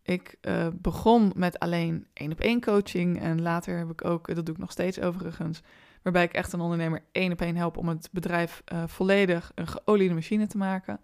ik 0.03 0.37
uh, 0.41 0.67
begon 0.73 1.31
met 1.35 1.59
alleen 1.59 2.07
één 2.13 2.31
op 2.31 2.39
één 2.39 2.61
coaching. 2.61 3.19
En 3.21 3.41
later 3.41 3.77
heb 3.77 3.89
ik 3.89 4.05
ook, 4.05 4.35
dat 4.35 4.45
doe 4.45 4.55
ik 4.55 4.61
nog 4.61 4.71
steeds 4.71 4.99
overigens, 4.99 5.61
waarbij 6.01 6.23
ik 6.23 6.33
echt 6.33 6.53
een 6.53 6.59
ondernemer 6.59 7.03
één 7.11 7.31
op 7.31 7.41
één 7.41 7.55
help 7.55 7.77
om 7.77 7.87
het 7.87 8.09
bedrijf 8.11 8.61
uh, 8.73 8.83
volledig 8.85 9.51
een 9.55 9.67
geoliede 9.67 10.13
machine 10.13 10.47
te 10.47 10.57
maken. 10.57 10.99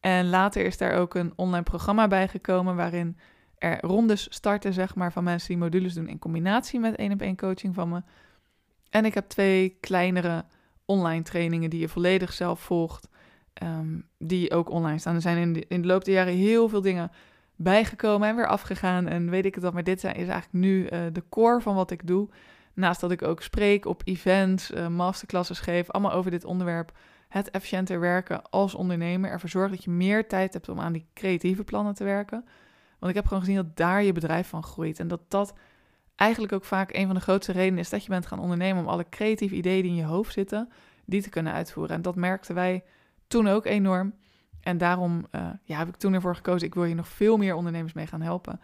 En 0.00 0.28
later 0.28 0.64
is 0.64 0.78
daar 0.78 0.94
ook 0.94 1.14
een 1.14 1.32
online 1.36 1.62
programma 1.62 2.08
bij 2.08 2.28
gekomen 2.28 2.76
waarin 2.76 3.16
er 3.58 3.80
rondes 3.80 4.26
starten, 4.30 4.72
zeg 4.72 4.94
maar, 4.94 5.12
van 5.12 5.24
mensen 5.24 5.48
die 5.48 5.56
modules 5.56 5.94
doen 5.94 6.08
in 6.08 6.18
combinatie 6.18 6.80
met 6.80 6.96
één 6.96 7.12
op 7.12 7.20
één 7.20 7.36
coaching 7.36 7.74
van 7.74 7.88
me. 7.88 8.02
En 8.90 9.04
ik 9.04 9.14
heb 9.14 9.28
twee 9.28 9.76
kleinere 9.80 10.44
online 10.84 11.22
trainingen 11.22 11.70
die 11.70 11.80
je 11.80 11.88
volledig 11.88 12.32
zelf 12.32 12.60
volgt, 12.60 13.08
um, 13.62 14.08
die 14.18 14.50
ook 14.50 14.70
online 14.70 14.98
staan. 14.98 15.14
Er 15.14 15.20
zijn 15.20 15.38
in 15.38 15.52
de, 15.52 15.64
in 15.68 15.80
de 15.80 15.86
loop 15.86 16.04
der 16.04 16.14
jaren 16.14 16.34
heel 16.34 16.68
veel 16.68 16.80
dingen 16.80 17.10
bijgekomen 17.56 18.28
en 18.28 18.36
weer 18.36 18.46
afgegaan. 18.46 19.06
En 19.06 19.30
weet 19.30 19.44
ik 19.44 19.54
het 19.54 19.64
wat, 19.64 19.72
maar 19.72 19.84
dit 19.84 19.96
is 19.96 20.04
eigenlijk 20.04 20.46
nu 20.50 20.82
uh, 20.82 21.00
de 21.12 21.24
core 21.28 21.60
van 21.60 21.74
wat 21.74 21.90
ik 21.90 22.06
doe. 22.06 22.28
Naast 22.74 23.00
dat 23.00 23.10
ik 23.10 23.22
ook 23.22 23.42
spreek 23.42 23.86
op 23.86 24.02
events, 24.04 24.70
uh, 24.70 24.88
masterclasses 24.88 25.60
geef, 25.60 25.90
allemaal 25.90 26.12
over 26.12 26.30
dit 26.30 26.44
onderwerp 26.44 26.92
het 27.28 27.50
efficiënter 27.50 28.00
werken 28.00 28.50
als 28.50 28.74
ondernemer. 28.74 29.30
Ervoor 29.30 29.48
zorgen 29.48 29.70
dat 29.70 29.84
je 29.84 29.90
meer 29.90 30.28
tijd 30.28 30.52
hebt 30.52 30.68
om 30.68 30.80
aan 30.80 30.92
die 30.92 31.06
creatieve 31.14 31.64
plannen 31.64 31.94
te 31.94 32.04
werken. 32.04 32.44
Want 32.98 33.10
ik 33.10 33.14
heb 33.14 33.26
gewoon 33.26 33.42
gezien 33.42 33.56
dat 33.56 33.76
daar 33.76 34.02
je 34.02 34.12
bedrijf 34.12 34.48
van 34.48 34.62
groeit. 34.62 34.98
En 34.98 35.08
dat 35.08 35.20
dat 35.28 35.54
eigenlijk 36.16 36.52
ook 36.52 36.64
vaak 36.64 36.92
een 36.92 37.06
van 37.06 37.14
de 37.14 37.20
grootste 37.20 37.52
redenen 37.52 37.78
is 37.78 37.90
dat 37.90 38.02
je 38.02 38.08
bent 38.08 38.26
gaan 38.26 38.38
ondernemen. 38.38 38.82
Om 38.82 38.88
alle 38.88 39.08
creatieve 39.10 39.54
ideeën 39.54 39.82
die 39.82 39.90
in 39.90 39.96
je 39.96 40.04
hoofd 40.04 40.32
zitten, 40.32 40.68
die 41.04 41.22
te 41.22 41.28
kunnen 41.28 41.52
uitvoeren. 41.52 41.96
En 41.96 42.02
dat 42.02 42.16
merkten 42.16 42.54
wij 42.54 42.84
toen 43.32 43.48
ook 43.48 43.66
enorm. 43.66 44.14
En 44.60 44.78
daarom 44.78 45.26
uh, 45.30 45.50
ja, 45.64 45.78
heb 45.78 45.88
ik 45.88 45.96
toen 45.96 46.14
ervoor 46.14 46.36
gekozen, 46.36 46.66
ik 46.66 46.74
wil 46.74 46.84
hier 46.84 46.94
nog 46.94 47.08
veel 47.08 47.36
meer 47.36 47.54
ondernemers 47.54 47.92
mee 47.92 48.06
gaan 48.06 48.22
helpen. 48.22 48.60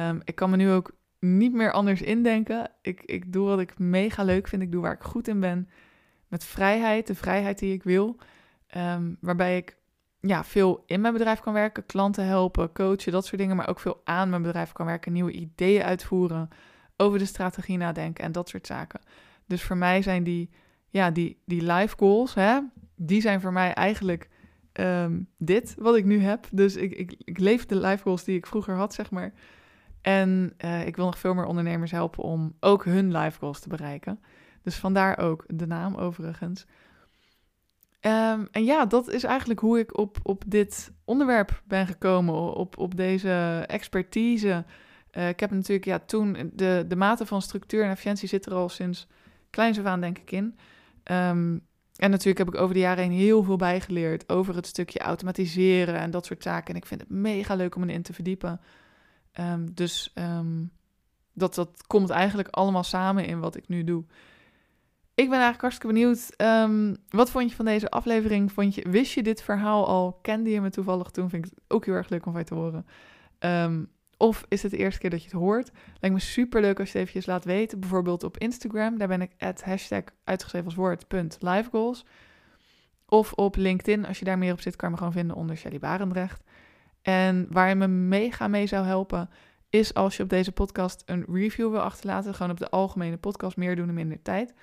Um, 0.00 0.20
ik 0.24 0.34
kan 0.34 0.50
me 0.50 0.56
nu 0.56 0.70
ook 0.70 0.96
niet 1.20 1.52
meer 1.52 1.72
anders 1.72 2.02
indenken. 2.02 2.70
Ik, 2.82 3.02
ik 3.02 3.32
doe 3.32 3.46
wat 3.46 3.60
ik 3.60 3.78
mega 3.78 4.22
leuk 4.22 4.48
vind. 4.48 4.62
Ik 4.62 4.72
doe 4.72 4.82
waar 4.82 4.92
ik 4.92 5.02
goed 5.02 5.28
in 5.28 5.40
ben. 5.40 5.68
Met 6.28 6.44
vrijheid, 6.44 7.06
de 7.06 7.14
vrijheid 7.14 7.58
die 7.58 7.72
ik 7.72 7.82
wil. 7.82 8.16
Um, 8.76 9.16
waarbij 9.20 9.56
ik 9.56 9.76
ja, 10.20 10.44
veel 10.44 10.82
in 10.86 11.00
mijn 11.00 11.12
bedrijf 11.12 11.40
kan 11.40 11.52
werken, 11.52 11.86
klanten 11.86 12.26
helpen, 12.26 12.72
coachen, 12.72 13.12
dat 13.12 13.26
soort 13.26 13.40
dingen. 13.40 13.56
Maar 13.56 13.68
ook 13.68 13.80
veel 13.80 14.00
aan 14.04 14.30
mijn 14.30 14.42
bedrijf 14.42 14.72
kan 14.72 14.86
werken, 14.86 15.12
nieuwe 15.12 15.32
ideeën 15.32 15.82
uitvoeren, 15.82 16.48
over 16.96 17.18
de 17.18 17.26
strategie 17.26 17.76
nadenken 17.76 18.24
en 18.24 18.32
dat 18.32 18.48
soort 18.48 18.66
zaken. 18.66 19.00
Dus 19.46 19.62
voor 19.62 19.76
mij 19.76 20.02
zijn 20.02 20.24
die, 20.24 20.50
ja, 20.88 21.10
die, 21.10 21.42
die 21.44 21.72
life 21.72 21.96
goals, 21.98 22.34
hè, 22.34 22.58
die 22.96 23.20
zijn 23.20 23.40
voor 23.40 23.52
mij 23.52 23.72
eigenlijk 23.72 24.28
um, 24.72 25.28
dit 25.38 25.74
wat 25.78 25.96
ik 25.96 26.04
nu 26.04 26.20
heb. 26.20 26.46
Dus 26.52 26.76
ik, 26.76 26.92
ik, 26.92 27.14
ik 27.24 27.38
leef 27.38 27.66
de 27.66 27.76
life 27.76 28.02
goals 28.02 28.24
die 28.24 28.36
ik 28.36 28.46
vroeger 28.46 28.74
had, 28.74 28.94
zeg 28.94 29.10
maar. 29.10 29.32
En 30.00 30.52
uh, 30.64 30.86
ik 30.86 30.96
wil 30.96 31.04
nog 31.04 31.18
veel 31.18 31.34
meer 31.34 31.44
ondernemers 31.44 31.90
helpen 31.90 32.22
om 32.22 32.56
ook 32.60 32.84
hun 32.84 33.16
life 33.16 33.38
goals 33.38 33.60
te 33.60 33.68
bereiken. 33.68 34.20
Dus 34.62 34.76
vandaar 34.76 35.18
ook 35.18 35.44
de 35.46 35.66
naam 35.66 35.94
overigens. 35.94 36.66
Um, 38.00 38.48
en 38.50 38.64
ja, 38.64 38.86
dat 38.86 39.08
is 39.08 39.24
eigenlijk 39.24 39.60
hoe 39.60 39.78
ik 39.78 39.98
op, 39.98 40.18
op 40.22 40.42
dit 40.46 40.92
onderwerp 41.04 41.62
ben 41.64 41.86
gekomen, 41.86 42.54
op, 42.54 42.78
op 42.78 42.96
deze 42.96 43.64
expertise. 43.66 44.64
Uh, 45.12 45.28
ik 45.28 45.40
heb 45.40 45.50
natuurlijk 45.50 45.86
ja, 45.86 45.98
toen, 45.98 46.50
de, 46.52 46.84
de 46.88 46.96
mate 46.96 47.26
van 47.26 47.42
structuur 47.42 47.84
en 47.84 47.90
efficiëntie 47.90 48.28
zit 48.28 48.46
er 48.46 48.54
al 48.54 48.68
sinds 48.68 49.08
kleins 49.50 49.78
af 49.78 49.84
aan 49.84 50.00
denk 50.00 50.18
ik 50.18 50.30
in. 50.30 50.58
Um, 51.04 51.66
en 51.96 52.10
natuurlijk 52.10 52.38
heb 52.38 52.48
ik 52.54 52.60
over 52.60 52.74
de 52.74 52.80
jaren 52.80 53.04
heen 53.04 53.12
heel 53.12 53.42
veel 53.42 53.56
bijgeleerd 53.56 54.28
over 54.28 54.54
het 54.54 54.66
stukje 54.66 54.98
automatiseren 54.98 55.94
en 55.94 56.10
dat 56.10 56.26
soort 56.26 56.42
zaken. 56.42 56.74
En 56.74 56.80
ik 56.80 56.86
vind 56.86 57.00
het 57.00 57.10
mega 57.10 57.54
leuk 57.54 57.74
om 57.76 57.82
erin 57.82 58.02
te 58.02 58.12
verdiepen. 58.12 58.60
Um, 59.40 59.74
dus 59.74 60.12
um, 60.14 60.70
dat, 61.32 61.54
dat 61.54 61.86
komt 61.86 62.10
eigenlijk 62.10 62.48
allemaal 62.48 62.84
samen 62.84 63.24
in 63.24 63.40
wat 63.40 63.56
ik 63.56 63.68
nu 63.68 63.84
doe. 63.84 64.04
Ik 65.14 65.28
ben 65.28 65.40
eigenlijk 65.40 65.60
hartstikke 65.60 65.94
benieuwd. 65.94 66.34
Um, 66.36 66.96
wat 67.08 67.30
vond 67.30 67.50
je 67.50 67.56
van 67.56 67.64
deze 67.64 67.90
aflevering? 67.90 68.52
Vond 68.52 68.74
je, 68.74 68.90
wist 68.90 69.12
je 69.12 69.22
dit 69.22 69.42
verhaal 69.42 69.86
al? 69.86 70.18
Kende 70.22 70.50
je 70.50 70.60
me 70.60 70.70
toevallig 70.70 71.10
toen? 71.10 71.30
Vind 71.30 71.44
ik 71.44 71.50
het 71.50 71.60
ook 71.68 71.84
heel 71.84 71.94
erg 71.94 72.08
leuk 72.08 72.26
om 72.26 72.32
van 72.32 72.40
je 72.40 72.46
te 72.46 72.54
horen. 72.54 72.86
Of 74.16 74.44
is 74.48 74.62
het 74.62 74.70
de 74.70 74.76
eerste 74.76 75.00
keer 75.00 75.10
dat 75.10 75.22
je 75.22 75.28
het 75.28 75.38
hoort? 75.38 75.70
Lijkt 76.00 76.16
me 76.16 76.22
super 76.22 76.60
leuk 76.60 76.78
als 76.78 76.92
je 76.92 76.98
het 76.98 77.08
eventjes 77.08 77.34
laat 77.34 77.44
weten. 77.44 77.80
Bijvoorbeeld 77.80 78.24
op 78.24 78.38
Instagram. 78.38 78.98
Daar 78.98 79.08
ben 79.08 79.22
ik 79.22 79.32
at 79.38 79.62
hashtag 79.62 80.02
uitgeschreven 80.24 80.66
als 80.66 80.76
woord 80.76 81.04
livegoals. 81.38 82.04
Of 83.06 83.32
op 83.32 83.56
LinkedIn. 83.56 84.06
Als 84.06 84.18
je 84.18 84.24
daar 84.24 84.38
meer 84.38 84.52
op 84.52 84.60
zit, 84.60 84.76
kan 84.76 84.88
je 84.88 84.94
me 84.94 85.00
gewoon 85.00 85.16
vinden 85.16 85.36
onder 85.36 85.56
Shelly 85.56 85.78
Barendrecht. 85.78 86.42
En 87.02 87.46
waar 87.50 87.68
je 87.68 87.74
me 87.74 87.86
mega 87.86 88.48
mee 88.48 88.66
zou 88.66 88.86
helpen, 88.86 89.30
is 89.70 89.94
als 89.94 90.16
je 90.16 90.22
op 90.22 90.28
deze 90.28 90.52
podcast 90.52 91.02
een 91.06 91.24
review 91.28 91.70
wil 91.70 91.80
achterlaten. 91.80 92.34
Gewoon 92.34 92.52
op 92.52 92.58
de 92.58 92.70
algemene 92.70 93.16
podcast, 93.16 93.56
meer 93.56 93.76
doen 93.76 93.88
in 93.88 93.94
minder 93.94 94.22
tijd. 94.22 94.54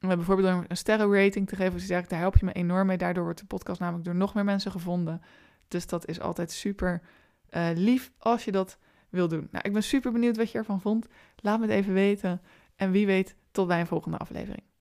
bijvoorbeeld 0.00 0.64
een 0.68 0.76
sterrenrating 0.76 1.48
te 1.48 1.56
geven. 1.56 1.78
Dus 1.78 1.86
daar 1.86 2.04
help 2.08 2.36
je 2.36 2.44
me 2.44 2.52
enorm 2.52 2.86
mee. 2.86 2.98
Daardoor 2.98 3.24
wordt 3.24 3.40
de 3.40 3.46
podcast 3.46 3.80
namelijk 3.80 4.04
door 4.04 4.14
nog 4.14 4.34
meer 4.34 4.44
mensen 4.44 4.70
gevonden. 4.70 5.22
Dus 5.68 5.86
dat 5.86 6.06
is 6.06 6.20
altijd 6.20 6.52
super 6.52 7.02
uh, 7.50 7.68
lief 7.74 8.12
als 8.18 8.44
je 8.44 8.52
dat 8.52 8.78
wil 9.08 9.28
doen. 9.28 9.48
Nou, 9.50 9.64
ik 9.64 9.72
ben 9.72 9.82
super 9.82 10.12
benieuwd 10.12 10.36
wat 10.36 10.50
je 10.50 10.58
ervan 10.58 10.80
vond. 10.80 11.06
Laat 11.36 11.58
me 11.60 11.66
het 11.66 11.74
even 11.74 11.92
weten. 11.92 12.40
En 12.76 12.90
wie 12.90 13.06
weet, 13.06 13.34
tot 13.50 13.66
bij 13.66 13.80
een 13.80 13.86
volgende 13.86 14.18
aflevering. 14.18 14.62